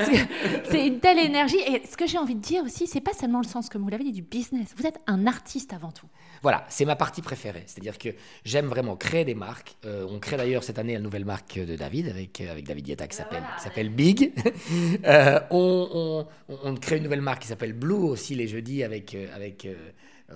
C'est 0.70 0.86
une 0.86 0.98
telle 0.98 1.18
énergie. 1.18 1.58
Et 1.58 1.82
ce 1.86 1.96
que 1.96 2.06
j'ai 2.06 2.18
envie 2.18 2.34
de 2.34 2.40
dire 2.40 2.64
aussi, 2.64 2.86
c'est 2.86 3.02
pas 3.02 3.12
seulement 3.12 3.40
le 3.40 3.46
sens, 3.46 3.68
comme 3.68 3.82
vous 3.82 3.90
l'avez 3.90 4.04
dit, 4.04 4.12
du 4.12 4.22
business. 4.22 4.68
Vous 4.76 4.86
êtes 4.86 4.98
un 5.06 5.26
artiste 5.26 5.72
avant 5.74 5.92
tout. 5.92 6.06
Voilà, 6.42 6.64
c'est 6.68 6.84
ma 6.84 6.96
partie 6.96 7.20
préférée. 7.20 7.64
C'est-à-dire 7.66 7.98
que 7.98 8.10
j'aime 8.44 8.66
vraiment 8.66 8.96
créer 8.96 9.24
des 9.24 9.34
marques. 9.34 9.76
Euh, 9.84 10.06
on 10.08 10.18
crée 10.20 10.36
d'ailleurs 10.36 10.64
cette 10.64 10.78
année 10.78 10.94
la 10.94 11.00
nouvelle 11.00 11.24
marque 11.24 11.58
de 11.58 11.76
David 11.76 12.08
avec, 12.08 12.40
euh, 12.40 12.50
avec 12.50 12.66
David 12.66 12.84
Dieta 12.84 13.06
qui 13.06 13.16
s'appelle 13.16 13.90
Big. 13.90 14.32
euh, 15.04 15.40
on, 15.50 16.26
on, 16.48 16.58
on, 16.64 16.74
crée 16.76 16.96
une 16.96 17.04
nouvelle 17.04 17.20
marque 17.20 17.42
qui 17.42 17.48
s'appelle 17.48 17.72
Blue 17.72 17.94
aussi 17.94 18.34
les 18.34 18.48
jeudis 18.48 18.84
avec, 18.84 19.16
avec 19.34 19.66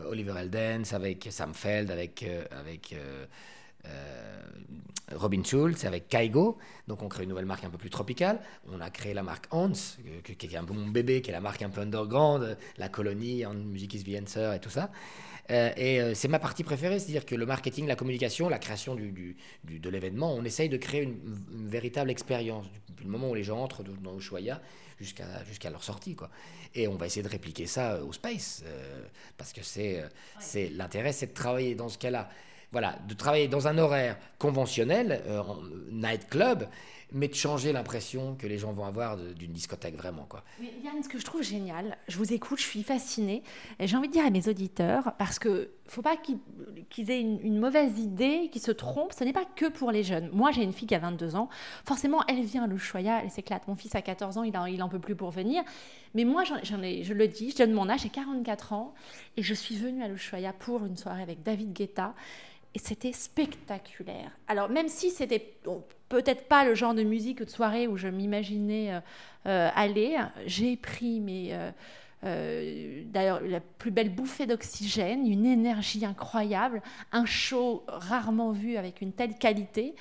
Oliver 0.08 0.34
Eldens, 0.38 0.92
avec 0.92 1.28
Sam 1.30 1.54
Feld, 1.54 1.90
avec. 1.90 2.24
avec 2.50 2.94
Robin 5.14 5.42
Schulz 5.44 5.84
avec 5.84 6.08
Kaigo. 6.08 6.58
Donc 6.88 7.02
on 7.02 7.08
crée 7.08 7.24
une 7.24 7.30
nouvelle 7.30 7.46
marque 7.46 7.64
un 7.64 7.70
peu 7.70 7.78
plus 7.78 7.90
tropicale. 7.90 8.40
On 8.72 8.80
a 8.80 8.90
créé 8.90 9.14
la 9.14 9.22
marque 9.22 9.46
Hans, 9.50 9.72
qui 9.72 10.46
est 10.46 10.56
un 10.56 10.64
peu 10.64 10.74
mon 10.74 10.88
bébé, 10.88 11.22
qui 11.22 11.30
est 11.30 11.32
la 11.32 11.40
marque 11.40 11.62
un 11.62 11.70
peu 11.70 11.80
underground, 11.80 12.56
la 12.78 12.88
colonie, 12.88 13.44
en 13.46 13.54
Music 13.54 13.94
is 13.94 14.04
the 14.04 14.20
Answer 14.20 14.52
et 14.56 14.60
tout 14.60 14.70
ça. 14.70 14.90
Euh, 15.50 15.72
et 15.76 16.00
euh, 16.00 16.14
c'est 16.14 16.28
ma 16.28 16.38
partie 16.38 16.62
préférée, 16.62 16.98
c'est-à-dire 17.00 17.26
que 17.26 17.34
le 17.34 17.46
marketing, 17.46 17.86
la 17.86 17.96
communication, 17.96 18.48
la 18.48 18.60
création 18.60 18.94
du, 18.94 19.10
du, 19.64 19.80
de 19.80 19.90
l'événement, 19.90 20.32
on 20.32 20.44
essaye 20.44 20.68
de 20.68 20.76
créer 20.76 21.02
une, 21.02 21.18
une 21.52 21.68
véritable 21.68 22.10
expérience, 22.10 22.66
depuis 22.88 23.04
le 23.04 23.10
moment 23.10 23.30
où 23.30 23.34
les 23.34 23.42
gens 23.42 23.60
entrent 23.60 23.82
dans 23.82 24.16
Ushuaïa 24.16 24.62
jusqu'à 25.00 25.44
jusqu'à 25.44 25.70
leur 25.70 25.82
sortie. 25.82 26.14
Quoi. 26.14 26.30
Et 26.74 26.86
on 26.86 26.94
va 26.94 27.06
essayer 27.06 27.24
de 27.24 27.28
répliquer 27.28 27.66
ça 27.66 28.02
au 28.04 28.12
space, 28.12 28.62
euh, 28.64 29.04
parce 29.36 29.52
que 29.52 29.62
c'est 29.64 30.04
c'est 30.38 30.68
l'intérêt, 30.70 31.12
c'est 31.12 31.26
de 31.26 31.34
travailler 31.34 31.74
dans 31.74 31.88
ce 31.88 31.98
cas-là 31.98 32.30
voilà, 32.72 32.96
de 33.06 33.14
travailler 33.14 33.48
dans 33.48 33.68
un 33.68 33.78
horaire 33.78 34.16
conventionnel, 34.38 35.22
euh, 35.26 35.42
nightclub, 35.90 36.64
mais 37.12 37.28
de 37.28 37.34
changer 37.34 37.72
l'impression 37.72 38.34
que 38.36 38.46
les 38.46 38.58
gens 38.58 38.72
vont 38.72 38.84
avoir 38.84 39.16
d'une 39.16 39.52
discothèque 39.52 39.96
vraiment. 39.96 40.24
Quoi. 40.28 40.42
Mais 40.60 40.72
Yann, 40.82 41.02
ce 41.02 41.08
que 41.08 41.18
je 41.18 41.24
trouve 41.24 41.42
génial, 41.42 41.96
je 42.08 42.16
vous 42.16 42.32
écoute, 42.32 42.58
je 42.58 42.64
suis 42.64 42.82
fascinée, 42.82 43.42
j'ai 43.78 43.96
envie 43.96 44.08
de 44.08 44.12
dire 44.12 44.24
à 44.24 44.30
mes 44.30 44.48
auditeurs, 44.48 45.12
parce 45.18 45.38
que 45.38 45.72
faut 45.86 46.00
pas 46.00 46.16
qu'ils 46.16 47.10
aient 47.10 47.20
une, 47.20 47.58
mauvaise 47.58 47.98
idée, 47.98 48.48
qu'ils 48.50 48.62
se 48.62 48.72
trompent, 48.72 49.12
ce 49.12 49.24
n'est 49.24 49.34
pas 49.34 49.44
que 49.44 49.66
pour 49.66 49.90
les 49.90 50.02
jeunes. 50.02 50.30
Moi, 50.32 50.52
j'ai 50.52 50.62
une 50.62 50.72
fille 50.72 50.88
qui 50.88 50.94
a 50.94 50.98
22 50.98 51.36
ans, 51.36 51.50
forcément, 51.84 52.22
elle 52.28 52.42
vient 52.42 52.64
à 52.64 52.66
l'Ushuaïa, 52.66 53.20
elle 53.22 53.30
s'éclate. 53.30 53.68
Mon 53.68 53.76
fils 53.76 53.94
a 53.94 54.00
14 54.00 54.38
ans, 54.38 54.42
il 54.42 54.56
en, 54.56 54.64
il 54.64 54.82
en 54.82 54.88
peut 54.88 54.98
plus 54.98 55.14
pour 55.14 55.30
venir. 55.30 55.62
Mais 56.14 56.24
moi, 56.24 56.44
ai, 56.44 57.04
je 57.04 57.12
le 57.12 57.28
dis, 57.28 57.50
je 57.50 57.58
donne 57.58 57.72
mon 57.72 57.90
âge, 57.90 58.00
j'ai 58.00 58.08
44 58.08 58.72
ans, 58.72 58.94
et 59.36 59.42
je 59.42 59.52
suis 59.52 59.76
venue 59.76 60.02
à 60.02 60.08
l'Ushuaïa 60.08 60.54
pour 60.54 60.84
une 60.86 60.96
soirée 60.96 61.22
avec 61.22 61.42
David 61.42 61.74
Guetta 61.74 62.14
et 62.74 62.78
c'était 62.78 63.12
spectaculaire. 63.12 64.30
Alors 64.48 64.68
même 64.68 64.88
si 64.88 65.10
c'était 65.10 65.54
peut-être 66.08 66.48
pas 66.48 66.64
le 66.64 66.74
genre 66.74 66.94
de 66.94 67.02
musique 67.02 67.40
ou 67.40 67.44
de 67.44 67.50
soirée 67.50 67.86
où 67.86 67.96
je 67.96 68.08
m'imaginais 68.08 68.94
euh, 68.94 69.00
euh, 69.46 69.68
aller, 69.74 70.16
j'ai 70.46 70.76
pris 70.76 71.20
mes... 71.20 71.50
Euh, 72.24 73.02
d'ailleurs, 73.06 73.40
la 73.40 73.58
plus 73.60 73.90
belle 73.90 74.10
bouffée 74.10 74.46
d'oxygène, 74.46 75.26
une 75.26 75.44
énergie 75.44 76.04
incroyable, 76.04 76.80
un 77.10 77.24
show 77.24 77.82
rarement 77.88 78.52
vu 78.52 78.76
avec 78.76 79.00
une 79.00 79.12
telle 79.12 79.36
qualité. 79.36 79.96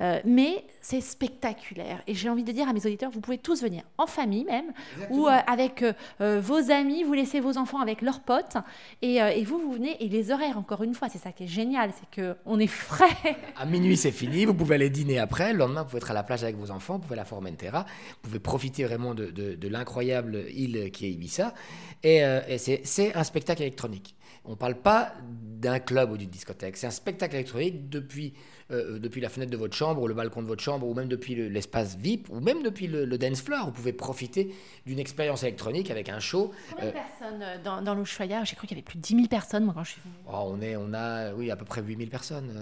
Euh, 0.00 0.20
mais 0.24 0.64
c'est 0.80 1.00
spectaculaire. 1.00 2.02
Et 2.06 2.14
j'ai 2.14 2.28
envie 2.28 2.42
de 2.42 2.52
dire 2.52 2.68
à 2.68 2.72
mes 2.72 2.84
auditeurs, 2.84 3.10
vous 3.10 3.20
pouvez 3.20 3.38
tous 3.38 3.62
venir, 3.62 3.82
en 3.96 4.06
famille 4.06 4.44
même, 4.44 4.72
ou 5.10 5.28
euh, 5.28 5.30
avec 5.46 5.84
euh, 6.20 6.40
vos 6.40 6.70
amis, 6.70 7.04
vous 7.04 7.12
laissez 7.12 7.40
vos 7.40 7.56
enfants 7.58 7.80
avec 7.80 8.02
leurs 8.02 8.20
potes, 8.20 8.56
et, 9.02 9.16
et, 9.16 9.44
vous, 9.44 9.58
vous 9.58 9.72
venez, 9.72 10.02
et 10.04 10.08
les 10.08 10.30
horaires, 10.30 10.58
encore 10.58 10.82
une 10.82 10.94
fois, 10.94 11.08
c'est 11.08 11.18
ça 11.18 11.32
qui 11.32 11.44
est 11.44 11.48
génial, 11.48 11.90
c'est 11.92 12.22
qu'on 12.22 12.58
est 12.58 12.66
frais. 12.66 13.04
À 13.56 13.66
minuit, 13.66 13.96
c'est 13.96 14.10
fini, 14.10 14.44
vous 14.44 14.54
pouvez 14.54 14.74
aller 14.74 14.90
dîner 14.90 15.18
après, 15.18 15.52
le 15.52 15.58
lendemain, 15.58 15.82
vous 15.82 15.88
pouvez 15.88 15.98
être 15.98 16.10
à 16.10 16.14
la 16.14 16.24
plage 16.24 16.42
avec 16.42 16.56
vos 16.56 16.70
enfants, 16.70 16.94
vous 16.94 17.02
pouvez 17.02 17.16
la 17.16 17.24
Formentera, 17.24 17.84
vous 17.84 18.28
pouvez 18.28 18.40
profiter 18.40 18.84
vraiment 18.84 19.14
de, 19.14 19.26
de, 19.26 19.54
de 19.54 19.68
l'incroyable 19.68 20.44
île 20.52 20.90
qui 20.90 21.06
est 21.06 21.10
Ibiza, 21.10 21.54
et, 22.02 22.18
et 22.48 22.58
c'est 22.58 23.14
un 23.14 23.24
spectacle 23.24 23.62
électronique. 23.62 24.16
On 24.44 24.50
ne 24.50 24.56
parle 24.56 24.74
pas 24.74 25.14
d'un 25.22 25.78
club 25.78 26.12
ou 26.12 26.16
d'une 26.18 26.28
discothèque, 26.28 26.76
c'est 26.76 26.86
un 26.86 26.90
spectacle 26.90 27.36
électronique 27.36 27.88
depuis 27.88 28.34
depuis 28.70 29.20
la 29.20 29.28
fenêtre 29.28 29.52
de 29.52 29.56
votre 29.58 29.76
chambre 29.76 29.83
ou 29.92 30.08
le 30.08 30.14
balcon 30.14 30.42
de 30.42 30.46
votre 30.46 30.62
chambre 30.62 30.86
ou 30.86 30.94
même 30.94 31.08
depuis 31.08 31.34
l'espace 31.34 31.96
VIP 31.96 32.28
ou 32.30 32.40
même 32.40 32.62
depuis 32.62 32.86
le, 32.86 33.18
dance 33.18 33.42
floor. 33.42 33.66
Vous 33.66 33.72
pouvez 33.72 33.92
profiter 33.92 34.54
d'une 34.86 34.98
expérience 34.98 35.42
électronique 35.42 35.90
avec 35.90 36.08
un 36.08 36.20
show. 36.20 36.52
Combien 36.70 36.86
de 36.86 36.90
euh, 36.90 36.92
personnes 36.92 37.42
euh, 37.42 37.62
dans, 37.62 37.82
dans 37.82 37.94
l'Ushuaïa 37.94 38.44
J'ai 38.44 38.56
cru 38.56 38.66
qu'il 38.66 38.76
y 38.76 38.80
avait 38.80 38.84
plus 38.84 38.96
de 38.96 39.02
10 39.02 39.14
000 39.16 39.28
personnes 39.28 39.64
moi 39.64 39.74
quand 39.74 39.84
je 39.84 39.90
suis 39.92 40.00
venue. 40.00 40.14
Oh, 40.26 40.52
on, 40.52 40.60
est, 40.60 40.76
on 40.76 40.92
a 40.94 41.32
oui, 41.32 41.50
à 41.50 41.56
peu 41.56 41.64
près 41.64 41.82
8 41.82 41.96
000 41.96 42.10
personnes 42.10 42.52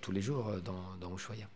tous 0.00 0.12
les 0.12 0.22
jours 0.22 0.50
dans, 0.64 0.96
dans 1.00 1.14
Ushuaïa. 1.14 1.46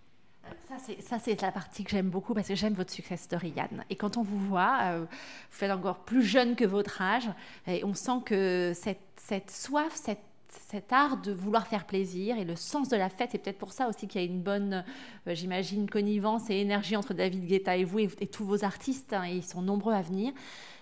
Ça, 1.00 1.19
c'est 1.19 1.40
la 1.42 1.52
partie 1.52 1.85
que 1.85 1.90
j'aime 1.90 2.09
beaucoup 2.09 2.35
parce 2.35 2.49
que 2.49 2.54
j'aime 2.54 2.75
votre 2.75 2.90
success 2.90 3.21
story, 3.23 3.52
Yann. 3.57 3.85
Et 3.90 3.97
quand 3.97 4.16
on 4.16 4.23
vous 4.23 4.38
voit, 4.38 4.99
vous 4.99 5.07
faites 5.50 5.71
encore 5.71 5.99
plus 6.00 6.23
jeune 6.23 6.57
que 6.57 6.64
votre 6.64 7.01
âge 7.01 7.29
et 7.66 7.85
on 7.85 7.94
sent 7.94 8.20
que 8.25 8.72
cette, 8.75 8.98
cette 9.16 9.51
soif, 9.51 9.92
cette 9.94 10.22
cet 10.69 10.93
art 10.93 11.19
de 11.19 11.33
vouloir 11.33 11.67
faire 11.67 11.87
plaisir 11.87 12.38
et 12.38 12.45
le 12.45 12.57
sens 12.57 12.88
de 12.88 12.97
la 12.97 13.09
fête. 13.09 13.31
C'est 13.33 13.38
peut-être 13.38 13.59
pour 13.59 13.73
ça 13.73 13.88
aussi 13.88 14.09
qu'il 14.09 14.21
y 14.21 14.25
a 14.25 14.27
une 14.27 14.43
bonne, 14.43 14.85
euh, 15.27 15.35
j'imagine, 15.35 15.88
connivence 15.88 16.51
et 16.51 16.57
énergie 16.57 16.97
entre 16.97 17.15
David 17.15 17.47
Guetta 17.47 17.77
et 17.77 17.85
vous 17.85 18.01
et, 18.01 18.09
tous 18.27 18.45
vos 18.45 18.65
artistes, 18.65 19.12
hein, 19.12 19.25
et 19.25 19.37
ils 19.37 19.45
sont 19.45 19.62
nombreux 19.62 19.93
à 19.93 20.03
venir. 20.03 20.33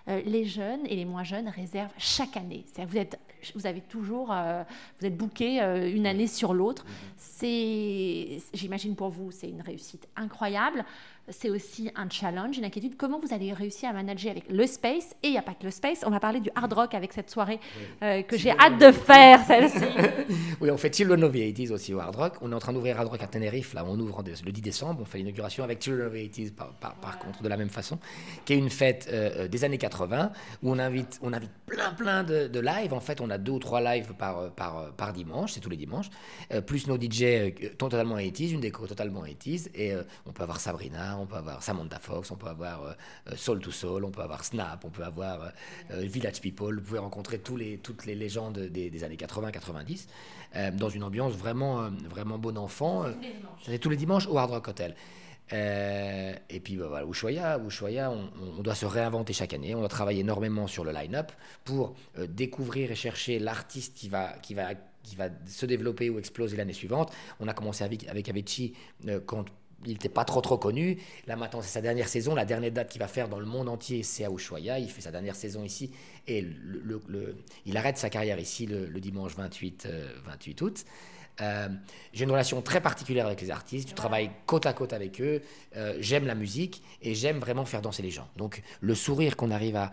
Euh, 0.09 0.23
les 0.25 0.45
jeunes 0.45 0.87
et 0.87 0.97
les 0.97 1.05
moins 1.05 1.25
jeunes 1.25 1.49
réservent 1.49 1.93
chaque 1.99 2.37
année. 2.37 2.65
Vous, 2.87 2.97
êtes, 2.97 3.19
vous 3.55 3.67
avez 3.67 3.81
toujours, 3.81 4.33
euh, 4.33 4.65
vous 4.99 5.07
êtes 5.07 5.17
booké 5.17 5.61
une 5.61 6.07
année 6.07 6.27
sur 6.27 6.55
l'autre. 6.55 6.85
C'est, 7.17 8.39
j'imagine 8.55 8.97
pour 8.97 9.11
vous, 9.11 9.31
c'est 9.31 9.49
une 9.49 9.61
réussite 9.61 10.09
incroyable 10.17 10.85
c'est 11.31 11.51
aussi 11.51 11.91
un 11.95 12.09
challenge, 12.09 12.59
une 12.59 12.65
inquiétude. 12.65 12.97
Comment 12.97 13.21
vous 13.21 13.33
allez 13.33 13.53
réussir 13.53 13.89
à 13.91 13.93
manager 13.93 14.31
avec 14.31 14.45
le 14.49 14.67
space 14.67 15.15
Et 15.23 15.29
il 15.29 15.33
n'y 15.33 15.39
a 15.39 15.43
pas 15.43 15.55
que 15.55 15.65
le 15.65 15.71
space, 15.71 16.03
on 16.07 16.11
va 16.11 16.21
parler 16.21 16.41
du 16.41 16.51
hard 16.55 16.73
rock 16.73 16.95
avec 16.95 17.13
cette 17.13 17.31
soirée 17.31 17.61
euh, 18.03 18.23
que 18.23 18.37
j'ai 18.37 18.51
hâte 18.51 18.79
de 18.79 18.93
faire, 18.93 19.45
celle-ci. 19.47 19.85
oui, 20.61 20.71
on 20.71 20.77
fait 20.77 20.95
Children 20.95 21.25
of 21.25 21.33
the 21.33 21.37
80s 21.37 21.73
aussi 21.73 21.95
au 21.95 22.01
hard 22.01 22.17
rock. 22.17 22.35
On 22.41 22.53
est 22.53 22.55
en 22.55 22.59
train 22.59 22.73
d'ouvrir 22.73 22.99
Hard 22.99 23.09
Rock 23.09 23.23
à 23.23 23.27
Tenerife, 23.27 23.75
là, 23.75 23.85
on 23.87 23.99
ouvre 23.99 24.23
le 24.23 24.53
10 24.53 24.61
décembre. 24.61 25.01
On 25.03 25.05
fait 25.05 25.19
l'inauguration 25.19 25.65
avec 25.65 25.83
Children 25.83 26.09
of 26.09 26.13
the 26.13 26.17
80s 26.17 26.53
par, 26.53 26.95
par, 26.95 27.19
contre, 27.19 27.43
de 27.43 27.49
la 27.49 27.57
même 27.57 27.71
façon, 27.71 27.99
qui 28.45 28.55
est 28.55 28.59
une 28.59 28.71
fête 28.71 29.09
euh, 29.13 29.45
euh, 29.45 29.49
des 29.49 29.65
années 29.65 29.79
80 29.79 30.33
où 30.63 30.71
on 30.71 30.79
invite, 30.79 31.19
on 31.23 31.33
invite 31.33 31.51
plein, 31.67 31.93
plein 31.93 32.25
de, 32.25 32.49
de 32.49 32.61
lives. 32.61 32.93
En 32.93 33.01
fait, 33.01 33.21
on 33.21 33.31
a 33.31 33.39
deux 33.39 33.53
ou 33.53 33.59
trois 33.59 33.81
lives 33.81 34.15
par, 34.15 34.51
par, 34.53 34.93
par 34.93 35.13
dimanche, 35.13 35.53
c'est 35.53 35.61
tous 35.61 35.71
les 35.71 35.77
dimanches, 35.77 36.11
plus 36.67 36.87
nos 36.87 37.01
DJ 37.01 37.53
totalement 37.79 38.17
80s, 38.17 38.53
une 38.53 38.61
déco 38.61 38.87
totalement 38.87 39.23
80s, 39.25 39.69
et 39.75 39.93
on 40.27 40.33
peut 40.33 40.43
avoir 40.43 40.61
Sabrina, 40.61 41.20
on 41.21 41.27
peut 41.27 41.37
avoir 41.37 41.63
Samantha 41.63 41.99
Fox, 41.99 42.31
on 42.31 42.37
peut 42.37 42.49
avoir 42.49 42.83
euh, 42.83 42.93
euh, 43.29 43.37
Soul 43.37 43.61
to 43.61 43.71
Soul, 43.71 44.05
on 44.05 44.11
peut 44.11 44.23
avoir 44.23 44.45
Snap, 44.45 44.85
on 44.85 44.91
peut 44.91 45.05
avoir 45.05 45.53
euh, 45.91 46.01
Village 46.01 46.41
People. 46.41 46.77
Vous 46.77 46.83
pouvez 46.83 46.99
rencontrer 46.99 47.39
tous 47.39 47.57
les, 47.57 47.79
toutes 47.79 48.07
les 48.07 48.15
légendes 48.15 48.59
des, 48.59 49.05
années 49.05 49.17
80-90 49.17 50.07
dans 50.75 50.89
une 50.89 51.05
ambiance 51.05 51.35
vraiment, 51.35 51.91
vraiment 52.09 52.39
bon 52.39 52.59
enfant. 52.59 53.05
C'est 53.65 53.79
tous 53.79 53.91
les 53.91 53.97
dimanches 53.97 54.27
au 54.27 54.37
Hard 54.37 54.51
Rock 54.51 54.69
Hotel. 54.69 54.97
et 55.53 56.61
puis 56.61 56.77
bah, 56.77 56.87
voilà, 56.89 57.07
Ushuaïa, 57.07 57.61
Ushuaïa 57.65 58.11
on, 58.11 58.31
on, 58.59 58.63
doit 58.63 58.75
se 58.75 58.87
réinventer 58.87 59.33
chaque 59.33 59.55
année. 59.55 59.75
On 59.75 59.81
doit 59.81 59.89
travailler 59.89 60.21
énormément 60.21 60.67
sur 60.67 60.85
le 60.85 60.91
line-up 60.91 61.31
pour 61.65 61.95
découvrir 62.29 62.91
et 62.91 62.97
chercher 62.97 63.39
l'artiste 63.39 63.97
qui 63.97 64.09
va, 64.09 64.33
qui, 64.43 64.55
va, 64.55 64.75
qui 65.05 65.15
va 65.15 65.29
se 65.47 65.67
développer 65.67 66.11
ou 66.11 66.19
exploser 66.19 66.57
l'année 66.57 66.73
suivante. 66.73 67.13
On 67.39 67.47
a 67.47 67.55
commencé 67.55 67.85
avec, 67.85 68.09
avec 68.09 68.29
Avicii 68.29 68.75
quand 69.27 69.45
il 69.85 69.93
n'était 69.93 70.09
pas 70.09 70.25
trop 70.25 70.41
trop 70.41 70.59
connu. 70.59 70.99
Là 71.27 71.37
maintenant, 71.37 71.63
c'est 71.63 71.69
sa 71.69 71.81
dernière 71.81 72.09
saison. 72.09 72.35
La 72.35 72.45
dernière 72.45 72.73
date 72.73 72.91
qu'il 72.91 73.01
va 73.01 73.09
faire 73.09 73.29
dans 73.29 73.41
le 73.41 73.47
monde 73.47 73.69
entier, 73.69 74.03
c'est 74.03 74.25
à 74.25 74.31
Ushuaïa. 74.31 74.79
Il 74.79 74.91
fait 74.91 75.01
sa 75.01 75.11
dernière 75.11 75.37
saison 75.37 75.65
ici 75.65 75.91
et 76.27 76.47
il 77.67 77.77
arrête 77.77 77.99
sa 77.99 78.11
carrière 78.11 78.39
ici 78.39 78.67
le, 78.67 78.89
dimanche 79.01 79.35
28, 79.37 79.89
28 80.25 80.63
euh, 80.63 80.67
août. 80.67 80.85
Euh, 81.41 81.69
j'ai 82.13 82.25
une 82.25 82.31
relation 82.31 82.61
très 82.63 82.81
particulière 82.81 83.27
avec 83.27 83.41
les 83.41 83.51
artistes, 83.51 83.91
je 83.91 83.95
travaille 83.95 84.31
côte 84.47 84.67
à 84.67 84.73
côte 84.73 84.93
avec 84.93 85.21
eux, 85.21 85.43
euh, 85.77 85.97
j'aime 86.01 86.27
la 86.27 86.35
musique 86.35 86.83
et 87.03 87.15
j'aime 87.15 87.39
vraiment 87.39 87.65
faire 87.65 87.83
danser 87.83 88.03
les 88.03 88.11
gens. 88.11 88.29
Donc 88.37 88.63
le 88.81 88.95
sourire 88.95 89.37
qu'on 89.37 89.51
arrive 89.51 89.77
à, 89.77 89.91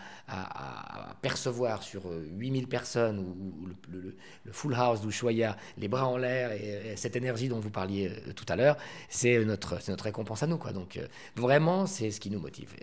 percevoir 1.21 1.83
sur 1.83 2.03
8000 2.05 2.63
euh, 2.63 2.67
personnes 2.67 3.19
ou, 3.19 3.69
le, 3.91 4.15
full 4.51 4.73
house 4.75 5.01
d'Ushuaïa, 5.01 5.57
les 5.77 5.87
bras 5.87 6.07
en 6.07 6.17
l'air 6.17 6.51
et, 6.51 6.95
cette 6.95 7.15
énergie 7.15 7.49
dont 7.49 7.59
vous 7.59 7.69
parliez 7.69 8.11
tout 8.35 8.45
à 8.49 8.55
l'heure, 8.55 8.77
c'est 9.09 9.43
notre, 9.45 9.77
récompense 10.01 10.43
à 10.43 10.47
nous. 10.47 10.57
Donc 10.57 10.99
vraiment, 11.35 11.85
c'est 11.85 12.11
ce 12.11 12.19
qui 12.19 12.29
nous 12.29 12.39
motive. 12.39 12.75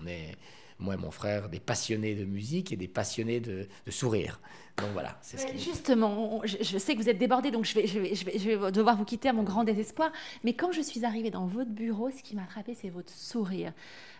on 0.00 0.06
est 0.06 0.36
moi 0.78 0.94
et 0.94 0.96
mon 0.96 1.10
frère, 1.10 1.48
des 1.48 1.60
passionnés 1.60 2.14
de 2.14 2.24
musique 2.24 2.72
et 2.72 2.76
des 2.76 2.88
passionnés 2.88 3.40
de, 3.40 3.66
sourire. 3.88 4.40
Donc 4.76 4.90
voilà, 4.92 5.18
c'est 5.22 5.38
ce 5.38 5.46
qui... 5.46 5.58
Justement, 5.58 6.42
je, 6.44 6.78
sais 6.78 6.94
que 6.94 7.00
vous 7.00 7.08
êtes 7.08 7.18
débordé, 7.18 7.50
donc 7.50 7.64
je 7.64 7.74
vais, 7.74 7.86
je, 7.86 7.98
vais, 7.98 8.14
je, 8.14 8.24
vais, 8.26 8.38
je 8.38 8.50
vais, 8.50 8.70
devoir 8.70 8.96
vous 8.96 9.06
quitter 9.06 9.30
à 9.30 9.32
mon 9.32 9.42
grand 9.42 9.64
désespoir. 9.64 10.12
Mais 10.44 10.52
quand 10.52 10.72
je 10.72 10.82
suis 10.82 11.04
arrivée 11.04 11.30
dans 11.30 11.46
votre 11.46 11.70
bureau, 11.70 12.10
ce 12.10 12.22
qui 12.22 12.36
m'a 12.36 12.44
frappé, 12.44 12.74
c'est 12.74 12.90
votre 12.90 13.12
sourire. 13.12 13.72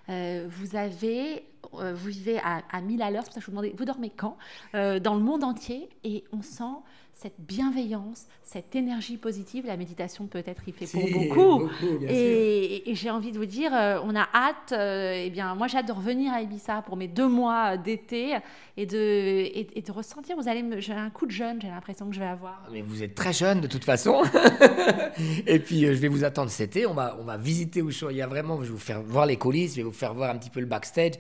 Euh, 0.08 0.46
vous 0.48 0.76
avez, 0.76 1.44
euh, 1.80 1.94
vous 1.94 2.08
vivez 2.08 2.38
à, 2.38 2.62
à 2.70 2.80
1000 2.80 3.02
à 3.02 3.10
l'heure, 3.10 3.22
c'est 3.22 3.28
pour 3.28 3.34
ça 3.34 3.40
que 3.40 3.46
je 3.46 3.50
vous 3.50 3.56
demandais, 3.56 3.74
vous 3.76 3.84
dormez 3.84 4.10
quand 4.14 4.36
euh, 4.74 4.98
Dans 4.98 5.14
le 5.14 5.20
monde 5.20 5.44
entier, 5.44 5.88
et 6.04 6.24
on 6.32 6.42
sent 6.42 6.64
cette 7.14 7.40
bienveillance, 7.40 8.26
cette 8.42 8.76
énergie 8.76 9.16
positive. 9.16 9.64
La 9.66 9.78
méditation 9.78 10.26
peut-être 10.26 10.62
il 10.66 10.74
fait 10.74 10.86
pour 10.86 11.08
beaucoup. 11.10 11.70
et, 12.06 12.82
j'ai 12.94 13.08
envie 13.08 13.32
de 13.32 13.38
vous 13.38 13.46
dire, 13.46 13.72
on 13.72 14.14
a 14.14 14.28
hâte. 14.34 14.74
eh 14.74 15.30
bien, 15.30 15.54
moi 15.54 15.66
j'ai 15.66 15.78
hâte 15.78 15.88
de 15.88 15.92
revenir 15.92 16.34
à 16.34 16.42
Ibiza 16.42 16.82
pour 16.82 16.98
mes 16.98 17.08
deux 17.08 17.26
mois 17.26 17.78
d'été 17.78 18.36
et 18.76 18.84
de, 18.84 18.98
et, 18.98 19.80
de 19.80 19.92
ressentir. 19.92 20.36
Vous 20.36 20.46
allez, 20.46 20.62
j'ai 20.82 20.92
un 20.92 21.08
coup 21.08 21.24
de 21.24 21.30
jeune. 21.30 21.58
J'ai 21.62 21.68
l'impression 21.68 22.06
que 22.06 22.14
je 22.14 22.20
vais 22.20 22.26
avoir. 22.26 22.62
Mais 22.70 22.82
vous 22.82 23.02
êtes 23.02 23.14
très 23.14 23.32
jeune 23.32 23.62
de 23.62 23.66
toute 23.66 23.84
façon. 23.84 24.22
et 25.46 25.58
puis 25.58 25.86
je 25.86 25.92
vais 25.92 26.08
vous 26.08 26.24
attendre 26.24 26.50
cet 26.50 26.76
été. 26.76 26.86
On 26.86 26.92
va, 26.92 27.16
on 27.18 27.24
va 27.24 27.38
visiter 27.38 27.80
Ushuaia 27.80 28.26
vraiment. 28.26 28.58
Je 28.58 28.64
vais 28.64 28.72
vous 28.72 28.78
faire 28.78 29.00
voir 29.00 29.24
les 29.24 29.36
coulisses. 29.36 29.72
Je 29.72 29.76
vais 29.78 29.84
vous 29.84 29.92
faire 29.92 30.12
voir 30.12 30.30
un 30.30 30.36
petit 30.36 30.50
peu 30.50 30.60
le 30.60 30.66
backstage 30.66 31.14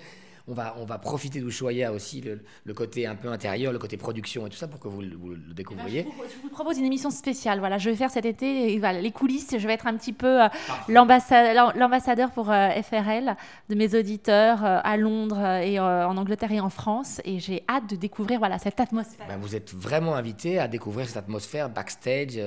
on 0.48 0.54
va, 0.54 0.76
on 0.78 0.84
va 0.84 0.98
profiter 0.98 1.40
d'Ushuaïa 1.40 1.92
aussi, 1.92 2.22
le, 2.64 2.74
côté 2.74 3.06
un 3.06 3.16
peu 3.16 3.28
intérieur, 3.28 3.72
le 3.72 3.78
côté 3.78 3.96
production 3.96 4.46
et 4.46 4.50
tout 4.50 4.56
ça, 4.56 4.68
pour 4.68 4.78
que 4.78 4.86
vous, 4.88 5.02
le 5.02 5.54
découvriez. 5.54 6.06
Eh 6.06 6.20
ben, 6.20 6.28
je, 6.28 6.42
vous, 6.42 6.48
propose 6.50 6.78
une 6.78 6.84
émission 6.84 7.10
spéciale. 7.10 7.58
Voilà, 7.58 7.78
je 7.78 7.90
vais 7.90 7.96
faire 7.96 8.10
cet 8.10 8.24
été 8.26 8.78
voilà, 8.78 9.00
les 9.00 9.10
coulisses. 9.10 9.56
Je 9.58 9.66
vais 9.66 9.74
être 9.74 9.86
un 9.86 9.96
petit 9.96 10.12
peu 10.12 10.44
euh, 10.44 10.48
l'ambassadeur 10.88 12.30
pour 12.30 12.50
euh, 12.50 12.70
FRL 12.82 13.36
de 13.68 13.74
mes 13.74 13.98
auditeurs 13.98 14.64
euh, 14.64 14.78
à 14.84 14.96
Londres 14.96 15.44
et 15.44 15.80
en 15.80 16.16
Angleterre 16.16 16.52
et 16.52 16.60
en 16.60 16.70
France. 16.70 17.20
Et 17.24 17.40
j'ai 17.40 17.64
hâte 17.68 17.90
de 17.90 17.96
découvrir 17.96 18.38
voilà, 18.38 18.58
cette 18.58 18.78
atmosphère. 18.78 19.26
Ben, 19.26 19.38
vous 19.38 19.56
êtes 19.56 19.74
vraiment 19.74 20.14
invité 20.14 20.58
à 20.58 20.68
découvrir 20.68 21.08
cette 21.08 21.16
atmosphère 21.16 21.68
backstage, 21.68 22.38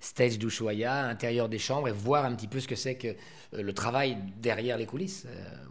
stage 0.00 0.38
d'Ushuaïa, 0.38 1.06
intérieur 1.06 1.48
des 1.48 1.58
chambres 1.58 1.88
et 1.88 1.92
voir 1.92 2.24
un 2.24 2.34
petit 2.34 2.48
peu 2.48 2.60
ce 2.60 2.68
que 2.68 2.76
c'est 2.76 2.94
que 2.94 3.14
le 3.52 3.72
travail 3.72 4.16
derrière 4.40 4.78
les 4.78 4.86
coulisses, 4.86 5.26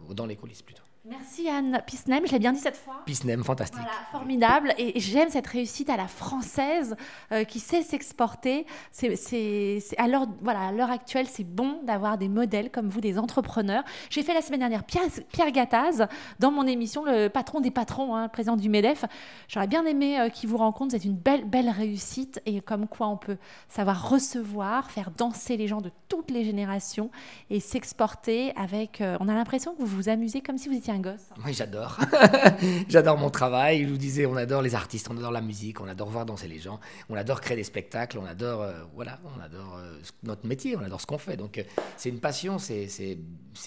ou 0.08 0.14
dans 0.14 0.26
les 0.26 0.36
coulisses 0.36 0.62
plutôt. 0.62 0.84
Merci 1.06 1.50
Anne 1.50 1.82
Pisnem, 1.86 2.26
je 2.26 2.32
l'ai 2.32 2.38
bien 2.38 2.54
dit 2.54 2.60
cette 2.60 2.78
fois. 2.78 3.02
Pisnem, 3.04 3.44
fantastique. 3.44 3.78
Voilà, 3.78 3.92
formidable. 4.10 4.72
Et 4.78 4.98
j'aime 4.98 5.28
cette 5.28 5.46
réussite 5.46 5.90
à 5.90 5.98
la 5.98 6.08
française 6.08 6.96
euh, 7.30 7.44
qui 7.44 7.60
sait 7.60 7.82
s'exporter. 7.82 8.64
C'est, 8.90 9.82
à 9.98 10.08
l'heure 10.08 10.26
voilà, 10.40 10.72
l'heure 10.72 10.90
actuelle, 10.90 11.26
c'est 11.28 11.44
bon 11.44 11.82
d'avoir 11.82 12.16
des 12.16 12.28
modèles 12.28 12.70
comme 12.70 12.88
vous, 12.88 13.02
des 13.02 13.18
entrepreneurs. 13.18 13.84
J'ai 14.08 14.22
fait 14.22 14.32
la 14.32 14.40
semaine 14.40 14.60
dernière 14.60 14.82
Pierre, 14.82 15.04
Pierre 15.30 15.50
Gattaz 15.52 16.06
dans 16.38 16.50
mon 16.50 16.66
émission, 16.66 17.04
le 17.04 17.28
patron 17.28 17.60
des 17.60 17.70
patrons, 17.70 18.16
hein, 18.16 18.28
président 18.28 18.56
du 18.56 18.70
MEDEF. 18.70 19.04
J'aurais 19.48 19.66
bien 19.66 19.84
aimé 19.84 20.18
euh, 20.18 20.30
qu'il 20.30 20.48
vous 20.48 20.56
rencontre. 20.56 20.92
C'est 20.92 21.04
une 21.04 21.16
belle, 21.16 21.44
belle 21.44 21.68
réussite 21.68 22.40
et 22.46 22.62
comme 22.62 22.88
quoi 22.88 23.08
on 23.08 23.18
peut 23.18 23.36
savoir 23.68 24.08
recevoir, 24.08 24.90
faire 24.90 25.10
danser 25.10 25.58
les 25.58 25.68
gens 25.68 25.82
de 25.82 25.90
toutes 26.08 26.30
les 26.30 26.44
générations 26.44 27.10
et 27.50 27.60
s'exporter 27.60 28.54
avec. 28.56 29.02
Euh, 29.02 29.18
on 29.20 29.28
a 29.28 29.34
l'impression 29.34 29.74
que 29.74 29.82
vous 29.82 29.96
vous 29.96 30.08
amusez 30.08 30.40
comme 30.40 30.56
si 30.56 30.70
vous 30.70 30.76
étiez 30.76 30.93
gosse. 30.98 31.28
Oui, 31.44 31.52
j'adore. 31.54 31.98
j'adore 32.88 33.18
mon 33.18 33.30
travail. 33.30 33.84
Je 33.84 33.88
vous 33.88 33.96
disais, 33.96 34.26
on 34.26 34.36
adore 34.36 34.62
les 34.62 34.74
artistes, 34.74 35.08
on 35.10 35.16
adore 35.16 35.32
la 35.32 35.40
musique, 35.40 35.80
on 35.80 35.88
adore 35.88 36.08
voir 36.08 36.26
danser 36.26 36.48
les 36.48 36.58
gens, 36.58 36.80
on 37.08 37.14
adore 37.14 37.40
créer 37.40 37.56
des 37.56 37.64
spectacles, 37.64 38.18
on 38.18 38.26
adore, 38.26 38.62
euh, 38.62 38.72
voilà, 38.94 39.18
on 39.36 39.42
adore 39.42 39.76
euh, 39.78 39.98
notre 40.22 40.46
métier, 40.46 40.76
on 40.76 40.82
adore 40.82 41.00
ce 41.00 41.06
qu'on 41.06 41.18
fait. 41.18 41.36
Donc, 41.36 41.58
euh, 41.58 41.62
c'est 41.96 42.08
une 42.08 42.20
passion, 42.20 42.58
c'est, 42.58 42.88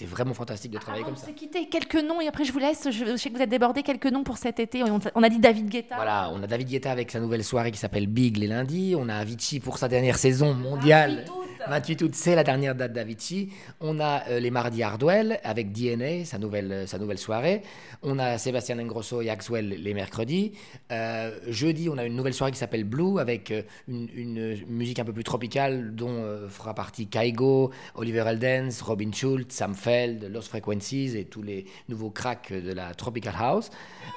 vraiment 0.02 0.34
fantastique 0.34 0.72
de 0.72 0.78
travailler 0.78 1.04
comme 1.04 1.16
ça. 1.16 1.24
On 1.24 1.26
s'est 1.26 1.34
quitté 1.34 1.68
quelques 1.68 1.96
noms 1.96 2.20
et 2.20 2.28
après 2.28 2.44
je 2.44 2.52
vous 2.52 2.58
laisse. 2.58 2.88
Je, 2.90 3.16
sais 3.16 3.30
que 3.30 3.36
vous 3.36 3.42
êtes 3.42 3.50
débordé 3.50 3.82
quelques 3.82 4.06
noms 4.06 4.24
pour 4.24 4.38
cet 4.38 4.60
été. 4.60 4.82
On, 4.82 5.22
a 5.22 5.28
dit 5.28 5.38
David 5.38 5.68
Guetta. 5.68 5.96
Voilà, 5.96 6.30
on 6.32 6.42
a 6.42 6.46
David 6.46 6.68
Guetta 6.68 6.90
avec 6.90 7.10
sa 7.10 7.20
nouvelle 7.20 7.44
soirée 7.44 7.70
qui 7.70 7.78
s'appelle 7.78 8.06
Big 8.06 8.36
les 8.36 8.46
lundis. 8.46 8.94
On 8.96 9.08
a 9.08 9.14
Avicii 9.14 9.60
pour 9.60 9.78
sa 9.78 9.88
dernière 9.88 10.18
saison 10.18 10.54
mondiale. 10.54 11.24
28 11.68 12.02
août, 12.02 12.10
c'est 12.14 12.34
la 12.34 12.44
dernière 12.44 12.74
date 12.74 12.92
d'Avicii. 12.92 13.50
On 13.80 14.00
a 14.00 14.38
les 14.38 14.50
mardis 14.50 14.82
Hardwell 14.82 15.40
avec 15.44 15.72
DNA, 15.72 16.24
sa 16.24 16.38
nouvelle, 16.38 16.86
sa 16.86 16.98
nouvelle 16.98 17.17
soirée. 17.18 17.62
On 18.02 18.18
a 18.18 18.38
Sébastien 18.38 18.78
Ingrosso 18.78 19.20
et 19.20 19.30
Axwell 19.30 19.68
les 19.68 19.94
mercredis. 19.94 20.52
Euh, 20.92 21.38
jeudi, 21.46 21.88
on 21.88 21.98
a 21.98 22.04
une 22.04 22.16
nouvelle 22.16 22.34
soirée 22.34 22.52
qui 22.52 22.58
s'appelle 22.58 22.84
Blue 22.84 23.20
avec 23.20 23.50
euh, 23.50 23.62
une, 23.88 24.64
musique 24.66 24.98
un 24.98 25.04
peu 25.04 25.12
plus 25.12 25.24
tropicale 25.24 25.94
dont 25.94 26.22
euh, 26.22 26.48
fera 26.48 26.74
partie 26.74 27.06
Kaigo, 27.06 27.70
Oliver 27.94 28.24
Eldens, 28.26 28.82
Robin 28.82 29.10
Schultz, 29.12 29.54
Sam 29.54 29.74
Feld, 29.74 30.24
Lost 30.24 30.48
Frequencies 30.48 31.16
et 31.16 31.24
tous 31.24 31.42
les 31.42 31.66
nouveaux 31.88 32.10
cracks 32.10 32.52
de 32.52 32.72
la 32.72 32.94
Tropical 32.94 33.34
House. 33.38 33.70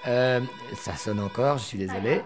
ça 0.04 0.96
sonne 0.98 1.20
encore, 1.20 1.58
je 1.58 1.66
suis 1.66 1.78
désolé. 1.78 2.22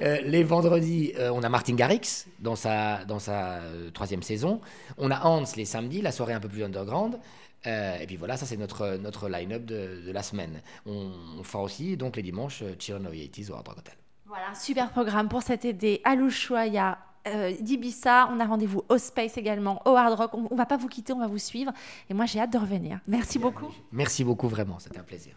les 0.00 0.42
vendredis, 0.42 1.12
on 1.32 1.42
a 1.42 1.48
Martin 1.48 1.74
Garrix 1.74 2.26
dans 2.40 2.56
sa, 2.56 3.04
dans 3.04 3.18
sa 3.18 3.60
troisième 3.94 4.22
saison. 4.22 4.60
On 4.98 5.10
a 5.10 5.26
Hans 5.26 5.44
les 5.56 5.64
samedis, 5.64 6.02
la 6.02 6.12
soirée 6.12 6.32
un 6.32 6.40
peu 6.40 6.48
plus 6.48 6.64
underground. 6.64 7.18
Euh, 7.66 7.98
et 7.98 8.06
puis 8.06 8.16
voilà, 8.16 8.36
ça 8.36 8.46
c'est 8.46 8.56
notre, 8.56 8.96
notre 8.96 9.28
line-up 9.28 9.64
de, 9.64 10.10
la 10.10 10.22
semaine. 10.22 10.60
On, 10.86 11.42
fera 11.42 11.62
aussi 11.62 11.96
donc 11.96 12.16
les 12.16 12.22
dimanches 12.22 12.62
Chirano 12.78 13.10
80 13.10 13.50
au 13.50 13.54
Hard 13.54 13.68
Rock 13.68 13.78
Hotel. 13.78 13.94
Voilà, 14.26 14.50
un 14.50 14.54
super 14.54 14.90
programme 14.90 15.28
pour 15.28 15.42
cet 15.42 15.64
été 15.64 16.00
à 16.04 16.14
l'Ushuaïa. 16.14 16.98
Euh, 17.26 17.52
d'Ibissa, 17.60 18.28
on 18.30 18.38
a 18.38 18.44
rendez-vous 18.44 18.84
au 18.88 18.98
Space 18.98 19.36
également, 19.36 19.82
au 19.84 19.96
Hard 19.96 20.14
Rock. 20.14 20.34
On, 20.34 20.42
ne 20.42 20.56
va 20.56 20.66
pas 20.66 20.76
vous 20.76 20.86
quitter, 20.86 21.12
on 21.12 21.18
va 21.18 21.26
vous 21.26 21.38
suivre. 21.38 21.72
Et 22.08 22.14
moi, 22.14 22.24
j'ai 22.26 22.38
hâte 22.38 22.52
de 22.52 22.58
revenir. 22.58 23.00
Merci 23.08 23.38
beaucoup. 23.38 23.74
Merci 23.90 24.22
beaucoup, 24.22 24.48
vraiment, 24.48 24.78
c'était 24.78 24.98
un 24.98 25.04
plaisir. 25.04 25.34